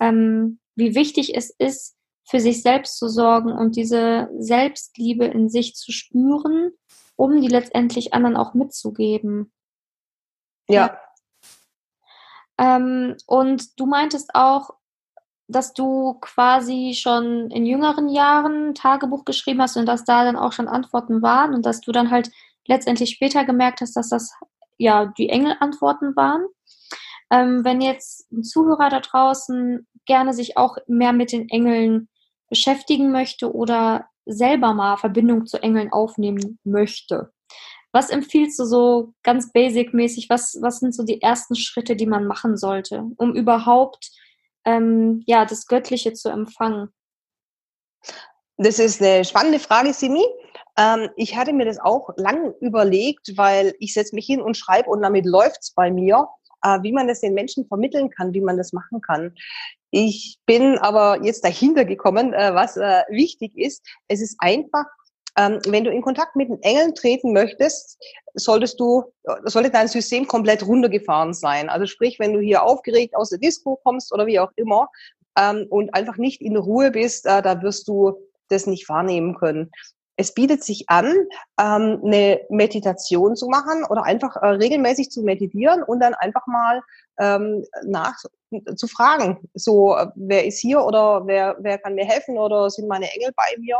ähm, 0.00 0.58
wie 0.74 0.94
wichtig 0.94 1.36
es 1.36 1.54
ist, 1.58 1.96
für 2.28 2.40
sich 2.40 2.62
selbst 2.62 2.98
zu 2.98 3.08
sorgen 3.08 3.52
und 3.52 3.76
diese 3.76 4.28
Selbstliebe 4.38 5.24
in 5.24 5.48
sich 5.48 5.74
zu 5.74 5.92
spüren, 5.92 6.72
um 7.16 7.40
die 7.40 7.48
letztendlich 7.48 8.14
anderen 8.14 8.36
auch 8.36 8.54
mitzugeben. 8.54 9.52
Ja. 10.68 10.98
Ähm, 12.58 13.16
und 13.26 13.78
du 13.78 13.86
meintest 13.86 14.30
auch, 14.34 14.70
dass 15.48 15.74
du 15.74 16.14
quasi 16.20 16.94
schon 16.96 17.50
in 17.50 17.66
jüngeren 17.66 18.08
Jahren 18.08 18.74
Tagebuch 18.74 19.24
geschrieben 19.24 19.62
hast 19.62 19.76
und 19.76 19.86
dass 19.86 20.04
da 20.04 20.24
dann 20.24 20.36
auch 20.36 20.52
schon 20.52 20.68
Antworten 20.68 21.22
waren 21.22 21.54
und 21.54 21.64
dass 21.64 21.80
du 21.80 21.92
dann 21.92 22.10
halt 22.10 22.30
letztendlich 22.66 23.10
später 23.10 23.44
gemerkt 23.44 23.80
hast, 23.80 23.94
dass 23.96 24.08
das 24.08 24.32
ja 24.76 25.06
die 25.06 25.28
Engel-Antworten 25.28 26.16
waren. 26.16 26.44
Ähm, 27.30 27.64
wenn 27.64 27.80
jetzt 27.80 28.30
ein 28.32 28.42
Zuhörer 28.42 28.88
da 28.88 29.00
draußen 29.00 29.86
gerne 30.04 30.32
sich 30.32 30.56
auch 30.56 30.76
mehr 30.86 31.12
mit 31.12 31.32
den 31.32 31.48
Engeln 31.48 32.08
beschäftigen 32.48 33.10
möchte 33.10 33.52
oder 33.52 34.08
selber 34.26 34.74
mal 34.74 34.96
Verbindung 34.96 35.46
zu 35.46 35.62
Engeln 35.62 35.92
aufnehmen 35.92 36.58
möchte. 36.64 37.32
Was 37.92 38.10
empfiehlst 38.10 38.58
du 38.58 38.64
so 38.64 39.14
ganz 39.22 39.52
basic-mäßig? 39.52 40.28
Was, 40.28 40.58
was 40.60 40.80
sind 40.80 40.94
so 40.94 41.02
die 41.02 41.22
ersten 41.22 41.56
Schritte, 41.56 41.96
die 41.96 42.06
man 42.06 42.26
machen 42.26 42.56
sollte, 42.56 43.04
um 43.16 43.34
überhaupt 43.34 44.10
ähm, 44.66 45.22
ja, 45.26 45.46
das 45.46 45.66
Göttliche 45.66 46.12
zu 46.12 46.28
empfangen? 46.28 46.90
Das 48.58 48.78
ist 48.78 49.00
eine 49.00 49.24
spannende 49.24 49.58
Frage, 49.58 49.92
Simi. 49.92 50.24
Ähm, 50.76 51.08
ich 51.16 51.36
hatte 51.36 51.52
mir 51.52 51.64
das 51.64 51.78
auch 51.78 52.10
lang 52.16 52.52
überlegt, 52.60 53.32
weil 53.36 53.74
ich 53.78 53.94
setze 53.94 54.14
mich 54.14 54.26
hin 54.26 54.42
und 54.42 54.56
schreibe 54.56 54.90
und 54.90 55.00
damit 55.00 55.24
läuft's 55.24 55.72
bei 55.72 55.90
mir, 55.90 56.28
äh, 56.66 56.82
wie 56.82 56.92
man 56.92 57.06
das 57.06 57.20
den 57.20 57.34
Menschen 57.34 57.66
vermitteln 57.66 58.10
kann, 58.10 58.34
wie 58.34 58.40
man 58.40 58.56
das 58.56 58.72
machen 58.72 59.00
kann. 59.00 59.34
Ich 59.90 60.38
bin 60.46 60.78
aber 60.78 61.24
jetzt 61.24 61.44
dahinter 61.44 61.84
gekommen, 61.84 62.32
äh, 62.34 62.54
was 62.54 62.76
äh, 62.76 63.02
wichtig 63.08 63.56
ist. 63.56 63.86
Es 64.08 64.20
ist 64.20 64.36
einfach, 64.40 64.84
ähm, 65.38 65.60
wenn 65.68 65.84
du 65.84 65.90
in 65.90 66.02
Kontakt 66.02 66.34
mit 66.34 66.48
den 66.48 66.60
Engeln 66.62 66.94
treten 66.94 67.32
möchtest, 67.32 67.98
solltest 68.34 68.80
du, 68.80 69.04
sollte 69.44 69.70
dein 69.70 69.88
System 69.88 70.26
komplett 70.26 70.66
runtergefahren 70.66 71.34
sein. 71.34 71.68
Also 71.68 71.86
sprich, 71.86 72.18
wenn 72.18 72.32
du 72.32 72.40
hier 72.40 72.62
aufgeregt 72.62 73.14
aus 73.14 73.30
der 73.30 73.38
Disco 73.38 73.78
kommst 73.84 74.12
oder 74.12 74.26
wie 74.26 74.40
auch 74.40 74.50
immer 74.56 74.88
ähm, 75.38 75.66
und 75.70 75.94
einfach 75.94 76.16
nicht 76.16 76.40
in 76.40 76.56
Ruhe 76.56 76.90
bist, 76.90 77.26
äh, 77.26 77.42
da 77.42 77.62
wirst 77.62 77.86
du 77.86 78.14
das 78.48 78.66
nicht 78.66 78.88
wahrnehmen 78.88 79.34
können 79.36 79.70
es 80.16 80.32
bietet 80.32 80.64
sich 80.64 80.88
an, 80.88 81.06
ähm, 81.60 82.00
eine 82.04 82.40
Meditation 82.48 83.36
zu 83.36 83.48
machen 83.48 83.84
oder 83.88 84.04
einfach 84.04 84.36
äh, 84.36 84.46
regelmäßig 84.46 85.10
zu 85.10 85.22
meditieren 85.22 85.82
und 85.82 86.00
dann 86.00 86.14
einfach 86.14 86.46
mal 86.46 86.82
ähm, 87.18 87.64
nach 87.84 88.16
zu 88.76 88.86
fragen, 88.86 89.48
so 89.54 89.96
äh, 89.96 90.06
wer 90.14 90.46
ist 90.46 90.58
hier 90.58 90.84
oder 90.84 91.26
wer 91.26 91.56
wer 91.60 91.78
kann 91.78 91.94
mir 91.94 92.04
helfen 92.04 92.38
oder 92.38 92.70
sind 92.70 92.88
meine 92.88 93.12
Engel 93.12 93.32
bei 93.36 93.60
mir 93.60 93.78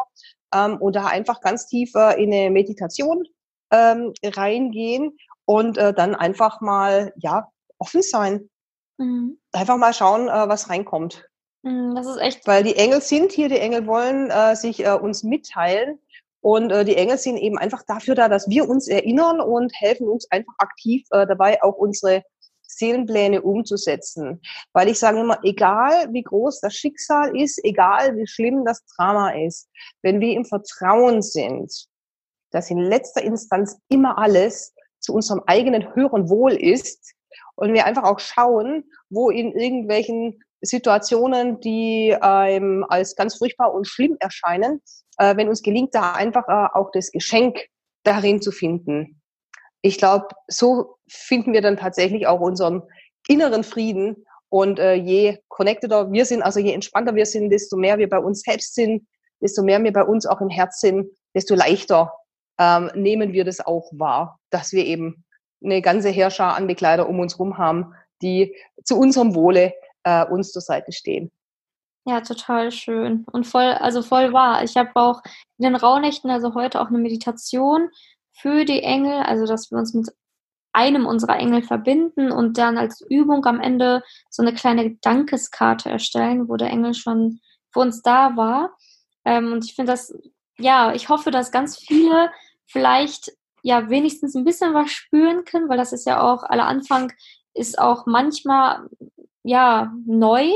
ähm, 0.54 0.76
und 0.80 0.96
da 0.96 1.06
einfach 1.06 1.40
ganz 1.40 1.66
tief 1.66 1.94
äh, 1.94 2.22
in 2.22 2.32
eine 2.32 2.50
Meditation 2.50 3.24
ähm, 3.70 4.12
reingehen 4.22 5.16
und 5.44 5.78
äh, 5.78 5.94
dann 5.94 6.14
einfach 6.14 6.60
mal 6.60 7.12
ja 7.16 7.50
offen 7.78 8.02
sein, 8.02 8.50
mhm. 8.98 9.38
einfach 9.52 9.76
mal 9.76 9.94
schauen, 9.94 10.28
äh, 10.28 10.48
was 10.48 10.70
reinkommt. 10.70 11.28
Mhm, 11.62 11.94
das 11.94 12.06
ist 12.06 12.18
echt. 12.18 12.46
Weil 12.46 12.62
die 12.62 12.76
Engel 12.76 13.00
sind 13.00 13.32
hier, 13.32 13.48
die 13.48 13.58
Engel 13.58 13.86
wollen 13.86 14.30
äh, 14.30 14.54
sich 14.54 14.84
äh, 14.84 14.92
uns 14.92 15.22
mitteilen 15.22 15.98
und 16.46 16.70
äh, 16.70 16.84
die 16.84 16.94
Engel 16.94 17.18
sind 17.18 17.38
eben 17.38 17.58
einfach 17.58 17.82
dafür 17.88 18.14
da, 18.14 18.28
dass 18.28 18.48
wir 18.48 18.68
uns 18.68 18.86
erinnern 18.86 19.40
und 19.40 19.72
helfen 19.74 20.08
uns 20.08 20.30
einfach 20.30 20.52
aktiv 20.58 21.04
äh, 21.10 21.26
dabei, 21.26 21.60
auch 21.60 21.74
unsere 21.74 22.22
Seelenpläne 22.62 23.42
umzusetzen. 23.42 24.40
Weil 24.72 24.88
ich 24.88 25.00
sage 25.00 25.18
immer, 25.18 25.40
egal 25.42 26.06
wie 26.12 26.22
groß 26.22 26.60
das 26.60 26.76
Schicksal 26.76 27.36
ist, 27.36 27.58
egal 27.64 28.16
wie 28.16 28.28
schlimm 28.28 28.64
das 28.64 28.84
Drama 28.94 29.30
ist, 29.30 29.68
wenn 30.02 30.20
wir 30.20 30.34
im 30.34 30.44
Vertrauen 30.44 31.20
sind, 31.20 31.88
dass 32.52 32.70
in 32.70 32.78
letzter 32.78 33.22
Instanz 33.22 33.80
immer 33.88 34.16
alles 34.16 34.72
zu 35.00 35.14
unserem 35.14 35.42
eigenen 35.48 35.96
höheren 35.96 36.28
Wohl 36.28 36.52
ist 36.52 37.12
und 37.56 37.72
wir 37.72 37.86
einfach 37.86 38.04
auch 38.04 38.20
schauen, 38.20 38.84
wo 39.10 39.30
in 39.30 39.50
irgendwelchen 39.50 40.44
Situationen, 40.60 41.60
die 41.60 42.16
einem 42.20 42.84
als 42.88 43.16
ganz 43.16 43.36
furchtbar 43.36 43.72
und 43.74 43.86
schlimm 43.86 44.16
erscheinen, 44.20 44.82
äh, 45.18 45.36
wenn 45.36 45.48
uns 45.48 45.62
gelingt, 45.62 45.94
da 45.94 46.12
einfach 46.12 46.48
äh, 46.48 46.68
auch 46.76 46.90
das 46.92 47.10
Geschenk 47.10 47.66
darin 48.02 48.40
zu 48.40 48.52
finden. 48.52 49.20
Ich 49.82 49.98
glaube, 49.98 50.28
so 50.48 50.96
finden 51.08 51.52
wir 51.52 51.60
dann 51.60 51.76
tatsächlich 51.76 52.26
auch 52.26 52.40
unseren 52.40 52.82
inneren 53.28 53.64
Frieden. 53.64 54.26
Und 54.48 54.78
äh, 54.78 54.94
je 54.94 55.38
connecteder 55.48 56.12
wir 56.12 56.24
sind, 56.24 56.42
also 56.42 56.60
je 56.60 56.72
entspannter 56.72 57.14
wir 57.14 57.26
sind, 57.26 57.50
desto 57.50 57.76
mehr 57.76 57.98
wir 57.98 58.08
bei 58.08 58.18
uns 58.18 58.42
selbst 58.42 58.74
sind, 58.74 59.06
desto 59.40 59.62
mehr 59.62 59.82
wir 59.82 59.92
bei 59.92 60.04
uns 60.04 60.24
auch 60.26 60.40
im 60.40 60.48
Herz 60.48 60.80
sind, 60.80 61.10
desto 61.34 61.54
leichter 61.54 62.12
ähm, 62.58 62.90
nehmen 62.94 63.32
wir 63.32 63.44
das 63.44 63.60
auch 63.60 63.90
wahr, 63.92 64.38
dass 64.50 64.72
wir 64.72 64.84
eben 64.84 65.24
eine 65.62 65.82
ganze 65.82 66.10
Herrscher 66.10 66.54
an 66.54 66.66
Begleiter 66.66 67.08
um 67.08 67.20
uns 67.20 67.34
herum 67.34 67.58
haben, 67.58 67.92
die 68.22 68.56
zu 68.84 68.98
unserem 68.98 69.34
Wohle 69.34 69.74
äh, 70.06 70.24
uns 70.26 70.52
zur 70.52 70.62
Seite 70.62 70.92
stehen. 70.92 71.30
Ja, 72.06 72.20
total 72.20 72.70
schön 72.70 73.24
und 73.32 73.46
voll, 73.46 73.64
also 73.64 74.00
voll 74.00 74.32
wahr. 74.32 74.62
Ich 74.62 74.76
habe 74.76 74.90
auch 74.94 75.22
in 75.58 75.64
den 75.64 75.74
Rauhnächten, 75.74 76.30
also 76.30 76.54
heute 76.54 76.80
auch 76.80 76.86
eine 76.88 76.98
Meditation 76.98 77.88
für 78.32 78.64
die 78.64 78.82
Engel, 78.82 79.22
also 79.22 79.44
dass 79.44 79.70
wir 79.70 79.78
uns 79.78 79.92
mit 79.92 80.08
einem 80.72 81.06
unserer 81.06 81.38
Engel 81.38 81.62
verbinden 81.62 82.30
und 82.30 82.58
dann 82.58 82.78
als 82.78 83.00
Übung 83.00 83.44
am 83.46 83.60
Ende 83.60 84.02
so 84.30 84.42
eine 84.42 84.54
kleine 84.54 84.94
Dankeskarte 85.00 85.90
erstellen, 85.90 86.48
wo 86.48 86.56
der 86.56 86.70
Engel 86.70 86.94
schon 86.94 87.40
für 87.72 87.80
uns 87.80 88.02
da 88.02 88.36
war. 88.36 88.76
Ähm, 89.24 89.52
und 89.52 89.64
ich 89.64 89.74
finde 89.74 89.92
das 89.92 90.12
ja, 90.58 90.92
ich 90.94 91.08
hoffe, 91.08 91.30
dass 91.30 91.52
ganz 91.52 91.78
viele 91.78 92.30
vielleicht 92.66 93.32
ja 93.62 93.90
wenigstens 93.90 94.34
ein 94.34 94.44
bisschen 94.44 94.74
was 94.74 94.90
spüren 94.90 95.44
können, 95.44 95.68
weil 95.68 95.76
das 95.76 95.92
ist 95.92 96.06
ja 96.06 96.20
auch, 96.20 96.42
aller 96.44 96.66
Anfang 96.66 97.12
ist 97.54 97.78
auch 97.78 98.06
manchmal 98.06 98.88
ja 99.46 99.92
neu, 100.06 100.50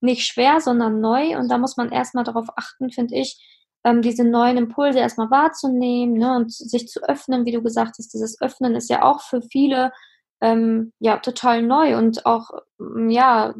nicht 0.00 0.26
schwer, 0.26 0.60
sondern 0.60 1.00
neu 1.00 1.38
und 1.38 1.48
da 1.50 1.58
muss 1.58 1.76
man 1.76 1.90
erstmal 1.90 2.24
darauf 2.24 2.48
achten, 2.56 2.90
finde 2.90 3.16
ich, 3.16 3.40
ähm, 3.84 4.02
diese 4.02 4.24
neuen 4.24 4.56
Impulse 4.56 4.98
erstmal 4.98 5.30
wahrzunehmen 5.30 6.14
ne, 6.14 6.36
und 6.36 6.52
sich 6.52 6.88
zu 6.88 7.00
öffnen, 7.02 7.46
wie 7.46 7.52
du 7.52 7.62
gesagt 7.62 7.96
hast. 7.98 8.12
Dieses 8.12 8.40
Öffnen 8.40 8.74
ist 8.74 8.90
ja 8.90 9.02
auch 9.02 9.22
für 9.22 9.42
viele 9.42 9.92
ähm, 10.40 10.92
ja 10.98 11.18
total 11.18 11.62
neu 11.62 11.96
und 11.96 12.26
auch 12.26 12.50
mm, 12.78 13.10
ja 13.10 13.54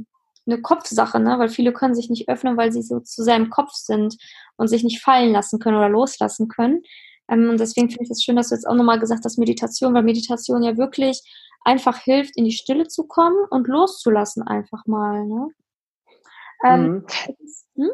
eine 0.47 0.61
Kopfsache, 0.61 1.21
ne? 1.21 1.38
weil 1.38 1.49
viele 1.49 1.73
können 1.73 1.95
sich 1.95 2.11
nicht 2.11 2.29
öffnen, 2.29 2.57
weil 2.57 2.73
sie 2.73 2.83
so 2.83 3.01
zu 3.01 3.23
sehr 3.23 3.37
im 3.37 3.51
Kopf 3.51 3.73
sind 3.75 4.16
und 4.57 4.68
sich 4.68 4.83
nicht 4.83 5.01
fallen 5.01 5.33
lassen 5.33 5.61
können 5.61 5.77
oder 5.77 5.88
loslassen 5.88 6.49
können. 6.49 6.83
Ähm, 7.29 7.51
und 7.51 7.61
deswegen 7.61 7.88
finde 7.88 8.05
ich 8.05 8.11
es 8.11 8.23
schön, 8.23 8.37
dass 8.37 8.49
du 8.49 8.57
jetzt 8.57 8.66
auch 8.66 8.75
nochmal 8.75 8.99
gesagt 8.99 9.25
hast, 9.25 9.38
Meditation, 9.38 9.95
weil 9.95 10.03
Meditation 10.03 10.62
ja 10.62 10.77
wirklich 10.77 11.23
einfach 11.64 11.98
hilft, 11.98 12.37
in 12.37 12.44
die 12.44 12.53
Stille 12.53 12.87
zu 12.88 13.07
kommen 13.07 13.46
und 13.51 13.68
loszulassen 13.68 14.42
einfach 14.42 14.85
mal. 14.87 15.25
Ne? 15.27 15.48
Ähm, 16.64 16.83
mhm. 16.85 17.07
hm? 17.77 17.90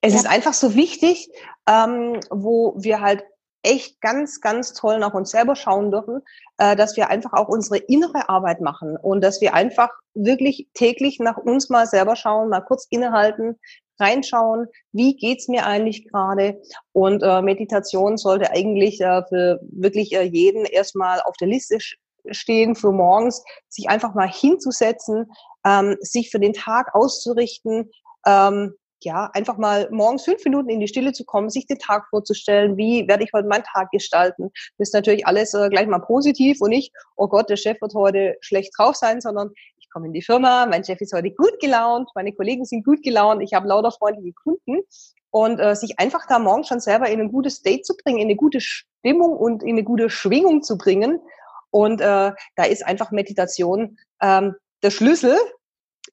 Es 0.00 0.14
ja. 0.14 0.20
ist 0.20 0.28
einfach 0.28 0.54
so 0.54 0.74
wichtig, 0.74 1.28
ähm, 1.66 2.20
wo 2.30 2.74
wir 2.78 3.00
halt 3.00 3.24
echt 3.62 4.00
ganz, 4.00 4.40
ganz 4.40 4.72
toll 4.72 4.98
nach 4.98 5.14
uns 5.14 5.30
selber 5.30 5.56
schauen 5.56 5.90
dürfen, 5.90 6.22
äh, 6.58 6.76
dass 6.76 6.96
wir 6.96 7.10
einfach 7.10 7.32
auch 7.32 7.48
unsere 7.48 7.78
innere 7.78 8.28
Arbeit 8.28 8.60
machen 8.60 8.96
und 8.96 9.22
dass 9.22 9.40
wir 9.40 9.54
einfach 9.54 9.90
wirklich 10.14 10.68
täglich 10.74 11.18
nach 11.18 11.36
uns 11.36 11.68
mal 11.68 11.86
selber 11.86 12.14
schauen, 12.16 12.48
mal 12.48 12.60
kurz 12.60 12.86
innehalten, 12.90 13.58
reinschauen, 14.00 14.68
wie 14.92 15.16
geht's 15.16 15.48
mir 15.48 15.66
eigentlich 15.66 16.08
gerade? 16.08 16.60
Und 16.92 17.22
äh, 17.22 17.42
Meditation 17.42 18.16
sollte 18.16 18.50
eigentlich 18.52 19.00
äh, 19.00 19.22
für 19.28 19.60
wirklich 19.62 20.14
äh, 20.14 20.22
jeden 20.22 20.64
erstmal 20.64 21.20
auf 21.22 21.36
der 21.36 21.48
Liste 21.48 21.78
stehen, 22.32 22.74
für 22.74 22.92
morgens, 22.92 23.42
sich 23.68 23.88
einfach 23.88 24.14
mal 24.14 24.28
hinzusetzen, 24.28 25.30
ähm, 25.66 25.96
sich 26.00 26.30
für 26.30 26.40
den 26.40 26.52
Tag 26.52 26.94
auszurichten, 26.94 27.90
ähm, 28.26 28.74
ja, 29.02 29.30
einfach 29.32 29.58
mal 29.58 29.88
morgens 29.92 30.24
fünf 30.24 30.44
Minuten 30.44 30.70
in 30.70 30.80
die 30.80 30.88
Stille 30.88 31.12
zu 31.12 31.24
kommen, 31.24 31.50
sich 31.50 31.66
den 31.66 31.78
Tag 31.78 32.06
vorzustellen, 32.10 32.76
wie 32.76 33.06
werde 33.06 33.24
ich 33.24 33.32
heute 33.32 33.46
meinen 33.46 33.64
Tag 33.64 33.90
gestalten. 33.90 34.50
Das 34.76 34.88
ist 34.88 34.94
natürlich 34.94 35.26
alles 35.26 35.54
äh, 35.54 35.68
gleich 35.68 35.86
mal 35.86 36.00
positiv 36.00 36.60
und 36.60 36.70
nicht, 36.70 36.92
oh 37.16 37.28
Gott, 37.28 37.48
der 37.48 37.56
Chef 37.56 37.80
wird 37.80 37.94
heute 37.94 38.36
schlecht 38.40 38.72
drauf 38.76 38.96
sein, 38.96 39.20
sondern 39.20 39.50
ich 39.78 39.88
komme 39.90 40.06
in 40.06 40.12
die 40.12 40.22
Firma, 40.22 40.66
mein 40.66 40.84
Chef 40.84 41.00
ist 41.00 41.12
heute 41.12 41.30
gut 41.30 41.60
gelaunt, 41.60 42.10
meine 42.14 42.32
Kollegen 42.32 42.64
sind 42.64 42.84
gut 42.84 43.02
gelaunt, 43.02 43.42
ich 43.42 43.54
habe 43.54 43.68
lauter 43.68 43.92
freundliche 43.92 44.32
Kunden 44.42 44.80
und 45.30 45.60
äh, 45.60 45.76
sich 45.76 45.98
einfach 45.98 46.26
da 46.26 46.38
morgens 46.38 46.68
schon 46.68 46.80
selber 46.80 47.08
in 47.08 47.20
ein 47.20 47.30
gutes 47.30 47.56
State 47.56 47.82
zu 47.82 47.94
bringen, 47.96 48.18
in 48.18 48.26
eine 48.26 48.36
gute 48.36 48.60
Stimmung 48.60 49.36
und 49.36 49.62
in 49.62 49.70
eine 49.70 49.84
gute 49.84 50.10
Schwingung 50.10 50.62
zu 50.62 50.76
bringen. 50.76 51.20
Und 51.70 52.00
äh, 52.00 52.32
da 52.56 52.64
ist 52.64 52.84
einfach 52.86 53.10
Meditation 53.10 53.98
ähm, 54.20 54.54
der 54.82 54.90
Schlüssel, 54.90 55.36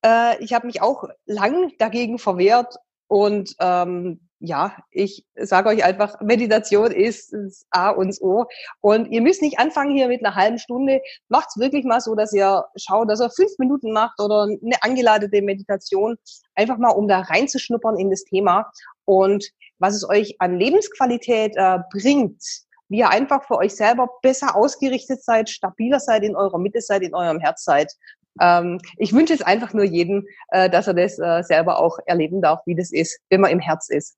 äh, 0.03 0.41
ich 0.43 0.53
habe 0.53 0.67
mich 0.67 0.81
auch 0.81 1.05
lang 1.25 1.71
dagegen 1.77 2.19
verwehrt 2.19 2.75
und 3.07 3.55
ähm, 3.59 4.19
ja, 4.39 4.75
ich 4.91 5.25
sage 5.35 5.69
euch 5.69 5.83
einfach, 5.83 6.19
Meditation 6.21 6.91
ist 6.91 7.33
das 7.33 7.65
A 7.71 7.89
und 7.89 8.15
O. 8.21 8.45
Und 8.81 9.07
ihr 9.11 9.21
müsst 9.21 9.41
nicht 9.41 9.59
anfangen 9.59 9.95
hier 9.95 10.07
mit 10.07 10.23
einer 10.23 10.35
halben 10.35 10.59
Stunde. 10.59 11.01
Macht's 11.29 11.57
wirklich 11.57 11.85
mal 11.85 12.01
so, 12.01 12.15
dass 12.15 12.33
ihr 12.33 12.65
schaut, 12.75 13.09
dass 13.09 13.21
ihr 13.21 13.29
fünf 13.29 13.51
Minuten 13.57 13.91
macht 13.91 14.19
oder 14.19 14.43
eine 14.43 14.75
angeladene 14.81 15.41
Meditation, 15.41 16.17
einfach 16.53 16.77
mal, 16.77 16.91
um 16.91 17.07
da 17.07 17.21
reinzuschnuppern 17.21 17.97
in 17.97 18.09
das 18.09 18.23
Thema 18.23 18.69
und 19.05 19.49
was 19.79 19.95
es 19.95 20.07
euch 20.07 20.35
an 20.39 20.59
Lebensqualität 20.59 21.53
äh, 21.55 21.79
bringt, 21.91 22.41
wie 22.89 22.99
ihr 22.99 23.09
einfach 23.09 23.43
für 23.43 23.57
euch 23.57 23.75
selber 23.75 24.09
besser 24.21 24.55
ausgerichtet 24.55 25.23
seid, 25.23 25.49
stabiler 25.49 25.99
seid 25.99 26.23
in 26.23 26.35
eurer 26.35 26.59
Mitte 26.59 26.81
seid, 26.81 27.01
in 27.01 27.15
eurem 27.15 27.39
Herz 27.39 27.63
seid. 27.63 27.91
Ähm, 28.39 28.79
ich 28.97 29.13
wünsche 29.13 29.33
es 29.33 29.41
einfach 29.41 29.73
nur 29.73 29.85
jedem, 29.85 30.25
äh, 30.49 30.69
dass 30.69 30.87
er 30.87 30.93
das 30.93 31.17
äh, 31.19 31.41
selber 31.43 31.79
auch 31.79 31.97
erleben 32.05 32.41
darf, 32.41 32.61
wie 32.65 32.75
das 32.75 32.91
ist, 32.91 33.19
wenn 33.29 33.41
man 33.41 33.51
im 33.51 33.59
Herz 33.59 33.89
ist. 33.89 34.17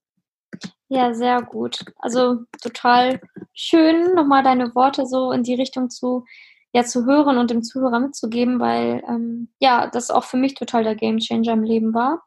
Ja, 0.90 1.14
sehr 1.14 1.42
gut. 1.42 1.84
Also 1.98 2.40
total 2.62 3.20
schön, 3.54 4.14
nochmal 4.16 4.44
deine 4.44 4.74
Worte 4.74 5.06
so 5.06 5.32
in 5.32 5.44
die 5.44 5.56
Richtung 5.56 5.90
zu, 5.90 6.26
ja, 6.72 6.84
zu 6.84 7.06
hören 7.06 7.38
und 7.38 7.52
dem 7.52 7.64
Zuhörer 7.64 8.00
mitzugeben, 8.00 8.60
weil 8.60 9.04
ähm, 9.08 9.50
ja, 9.60 9.88
das 9.88 10.10
auch 10.10 10.24
für 10.24 10.38
mich 10.38 10.56
total 10.56 10.84
der 10.84 10.96
Gamechanger 10.96 11.54
im 11.54 11.64
Leben 11.64 11.94
war. 11.94 12.24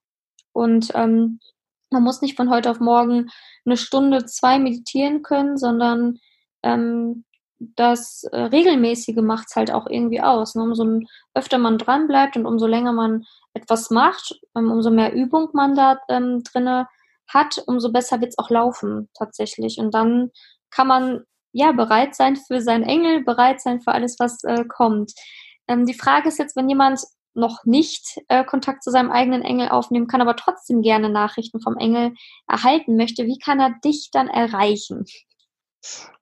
Und 0.52 0.92
ähm, 0.94 1.40
man 1.90 2.02
muss 2.02 2.20
nicht 2.20 2.36
von 2.36 2.50
heute 2.50 2.70
auf 2.70 2.80
morgen 2.80 3.30
eine 3.64 3.76
Stunde, 3.76 4.26
zwei 4.26 4.58
meditieren 4.58 5.22
können, 5.22 5.56
sondern 5.56 6.18
ähm, 6.62 7.24
das 7.60 8.24
äh, 8.32 8.40
Regelmäßige 8.40 9.16
macht 9.16 9.48
es 9.48 9.56
halt 9.56 9.70
auch 9.70 9.86
irgendwie 9.86 10.22
aus. 10.22 10.54
Ne? 10.54 10.62
Umso 10.62 11.00
öfter 11.34 11.58
man 11.58 11.78
dran 11.78 12.08
bleibt 12.08 12.36
und 12.36 12.46
umso 12.46 12.66
länger 12.66 12.92
man 12.92 13.24
etwas 13.52 13.90
macht, 13.90 14.40
ähm, 14.56 14.70
umso 14.70 14.90
mehr 14.90 15.12
Übung 15.12 15.50
man 15.52 15.74
da 15.74 15.98
ähm, 16.08 16.42
drinne 16.42 16.88
hat, 17.28 17.62
umso 17.66 17.92
besser 17.92 18.20
wird 18.20 18.30
es 18.30 18.38
auch 18.38 18.50
laufen 18.50 19.08
tatsächlich. 19.14 19.78
Und 19.78 19.94
dann 19.94 20.30
kann 20.70 20.86
man 20.86 21.24
ja 21.52 21.72
bereit 21.72 22.14
sein 22.14 22.36
für 22.36 22.62
seinen 22.62 22.84
Engel, 22.84 23.24
bereit 23.24 23.60
sein 23.60 23.80
für 23.82 23.92
alles, 23.92 24.16
was 24.18 24.42
äh, 24.44 24.64
kommt. 24.64 25.12
Ähm, 25.68 25.84
die 25.84 25.94
Frage 25.94 26.28
ist 26.28 26.38
jetzt, 26.38 26.56
wenn 26.56 26.68
jemand 26.68 27.02
noch 27.34 27.64
nicht 27.64 28.20
äh, 28.28 28.44
Kontakt 28.44 28.82
zu 28.82 28.90
seinem 28.90 29.10
eigenen 29.10 29.42
Engel 29.42 29.68
aufnehmen 29.68 30.06
kann, 30.06 30.20
aber 30.20 30.34
trotzdem 30.34 30.82
gerne 30.82 31.10
Nachrichten 31.10 31.60
vom 31.60 31.76
Engel 31.76 32.14
erhalten 32.48 32.96
möchte, 32.96 33.26
wie 33.26 33.38
kann 33.38 33.60
er 33.60 33.74
dich 33.84 34.10
dann 34.12 34.28
erreichen? 34.28 35.04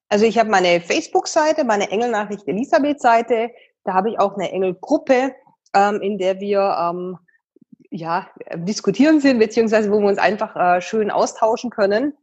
Also 0.09 0.25
ich 0.25 0.39
habe 0.39 0.51
meine 0.51 0.81
Facebook-Seite, 0.81 1.65
meine 1.65 1.91
Engelnachricht 1.91 2.47
Elisabeth-Seite. 2.49 3.51
Da 3.85 3.95
habe 3.95 4.11
ich 4.11 4.19
auch 4.19 4.35
eine 4.35 4.51
Engelgruppe, 4.51 5.35
ähm, 5.75 6.01
in 6.01 6.19
der 6.19 6.41
wir 6.41 6.77
ähm, 6.81 7.19
ja 7.91 8.29
diskutieren 8.55 9.21
sind, 9.21 9.39
beziehungsweise 9.39 9.91
wo 9.91 10.01
wir 10.01 10.09
uns 10.09 10.19
einfach 10.19 10.57
äh, 10.57 10.81
schön 10.81 11.11
austauschen 11.11 11.71
können. 11.71 12.15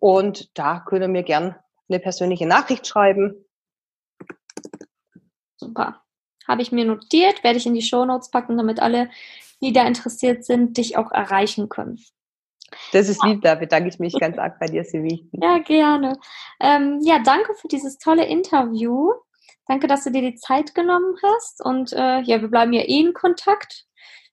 Und 0.00 0.56
da 0.58 0.80
können 0.80 1.12
wir 1.12 1.22
gern 1.22 1.56
eine 1.88 2.00
persönliche 2.00 2.46
Nachricht 2.46 2.86
schreiben. 2.86 3.44
Super. 5.56 6.02
Habe 6.46 6.62
ich 6.62 6.72
mir 6.72 6.84
notiert, 6.84 7.44
werde 7.44 7.58
ich 7.58 7.66
in 7.66 7.74
die 7.74 7.82
Show 7.82 8.04
Notes 8.04 8.30
packen, 8.30 8.56
damit 8.56 8.80
alle, 8.80 9.10
die 9.60 9.72
da 9.72 9.86
interessiert 9.86 10.44
sind, 10.44 10.76
dich 10.78 10.96
auch 10.96 11.10
erreichen 11.10 11.68
können. 11.68 11.98
Das 12.92 13.08
ist 13.08 13.22
lieb, 13.24 13.42
da 13.42 13.54
bedanke 13.54 13.88
ich 13.88 13.98
mich 13.98 14.14
ganz 14.18 14.38
arg 14.38 14.58
bei 14.58 14.66
dir, 14.66 14.84
Sivi. 14.84 15.28
Ja, 15.32 15.58
gerne. 15.58 16.18
Ähm, 16.60 17.00
ja, 17.02 17.18
danke 17.18 17.54
für 17.54 17.68
dieses 17.68 17.98
tolle 17.98 18.26
Interview. 18.26 19.10
Danke, 19.66 19.86
dass 19.86 20.04
du 20.04 20.10
dir 20.10 20.22
die 20.22 20.36
Zeit 20.36 20.74
genommen 20.74 21.16
hast. 21.22 21.64
Und 21.64 21.92
äh, 21.92 22.20
ja, 22.20 22.40
wir 22.40 22.48
bleiben 22.48 22.72
ja 22.72 22.82
eh 22.82 23.00
in 23.00 23.12
Kontakt. 23.12 23.84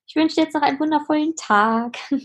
Ich 0.06 0.16
wünsche 0.16 0.36
dir 0.36 0.42
jetzt 0.44 0.54
noch 0.54 0.62
einen 0.62 0.80
wundervollen 0.80 1.34
Tag. 1.36 1.96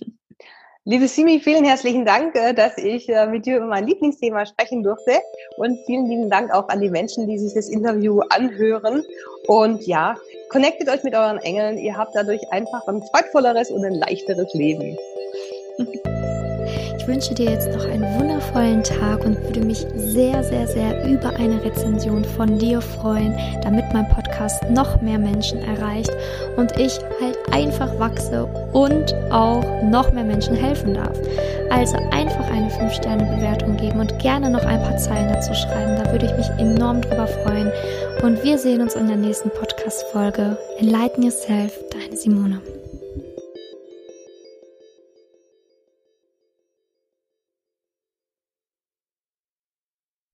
Liebe 0.84 1.08
Simi, 1.08 1.39
vielen 1.39 1.63
herzlichen 1.63 2.06
Dank, 2.06 2.36
äh, 2.36 2.54
dass 2.54 2.78
ich 2.78 3.08
äh, 3.08 3.28
mit 3.28 3.45
dir 3.45 3.58
über 3.58 3.67
mein 3.67 3.86
Lieblingsthema 3.86 4.45
sprechen 4.47 4.82
durfte. 4.82 5.19
Und 5.58 5.78
vielen 5.86 6.08
lieben 6.08 6.30
Dank 6.30 6.52
auch 6.52 6.69
an 6.69 6.82
die 6.82 6.89
Menschen, 6.89 7.28
die 7.28 7.38
sich 7.38 7.54
das 7.54 7.69
Interview 7.69 8.21
anhören. 8.30 9.04
Und 9.47 9.86
ja, 9.86 10.15
connectet 10.50 10.89
euch 10.89 11.04
mit 11.04 11.13
euren 11.13 11.38
Engeln. 11.38 11.78
Ihr 11.78 11.95
habt 11.95 12.15
dadurch 12.15 12.41
einfach 12.52 12.88
ein 12.88 13.04
freudvolleres 13.12 13.69
und 13.69 13.86
ein 13.86 13.93
leichteres 13.93 14.52
Leben. 14.54 14.97
Ich 16.97 17.07
wünsche 17.07 17.34
dir 17.34 17.49
jetzt 17.49 17.67
noch 17.69 17.84
einen 17.86 18.03
wundervollen 18.19 18.84
Tag 18.84 19.25
und 19.25 19.41
würde 19.43 19.62
mich 19.62 19.86
sehr, 19.95 20.43
sehr, 20.43 20.67
sehr 20.67 21.03
über 21.10 21.29
eine 21.36 21.63
Rezension 21.63 22.23
von 22.23 22.60
dir 22.60 22.79
freuen, 22.79 23.36
damit 23.63 23.86
mein 23.91 24.07
Podcast 24.10 24.63
noch 24.69 25.01
mehr 25.01 25.17
Menschen 25.17 25.60
erreicht 25.63 26.12
und 26.57 26.77
ich 26.77 26.99
halt 27.19 27.38
einfach 27.51 27.97
wachse 27.97 28.45
und 28.73 29.15
auch 29.31 29.63
noch 29.84 30.13
mehr 30.13 30.23
Menschen 30.23 30.55
helfen 30.55 30.93
darf. 30.93 31.17
Also 31.71 31.97
einfach 32.12 32.47
eine 32.51 32.69
5-Sterne-Bewertung 32.69 33.77
geben 33.77 33.99
und 33.99 34.19
gerne 34.19 34.49
noch 34.49 34.63
ein 34.63 34.81
paar 34.81 34.97
Zeilen 34.97 35.29
dazu 35.34 35.53
schreiben. 35.53 35.95
Da 35.95 36.12
würde 36.12 36.27
ich 36.27 36.38
mich 36.38 36.49
enorm 36.60 37.01
drüber 37.01 37.27
freuen. 37.27 37.71
Und 38.21 38.43
wir 38.43 38.57
sehen 38.57 38.81
uns 38.81 38.95
in 38.95 39.07
der 39.07 39.17
nächsten 39.17 39.49
Podcast-Folge. 39.49 40.57
Enlighten 40.77 41.23
Yourself, 41.23 41.79
deine 41.91 42.15
Simone. 42.15 42.62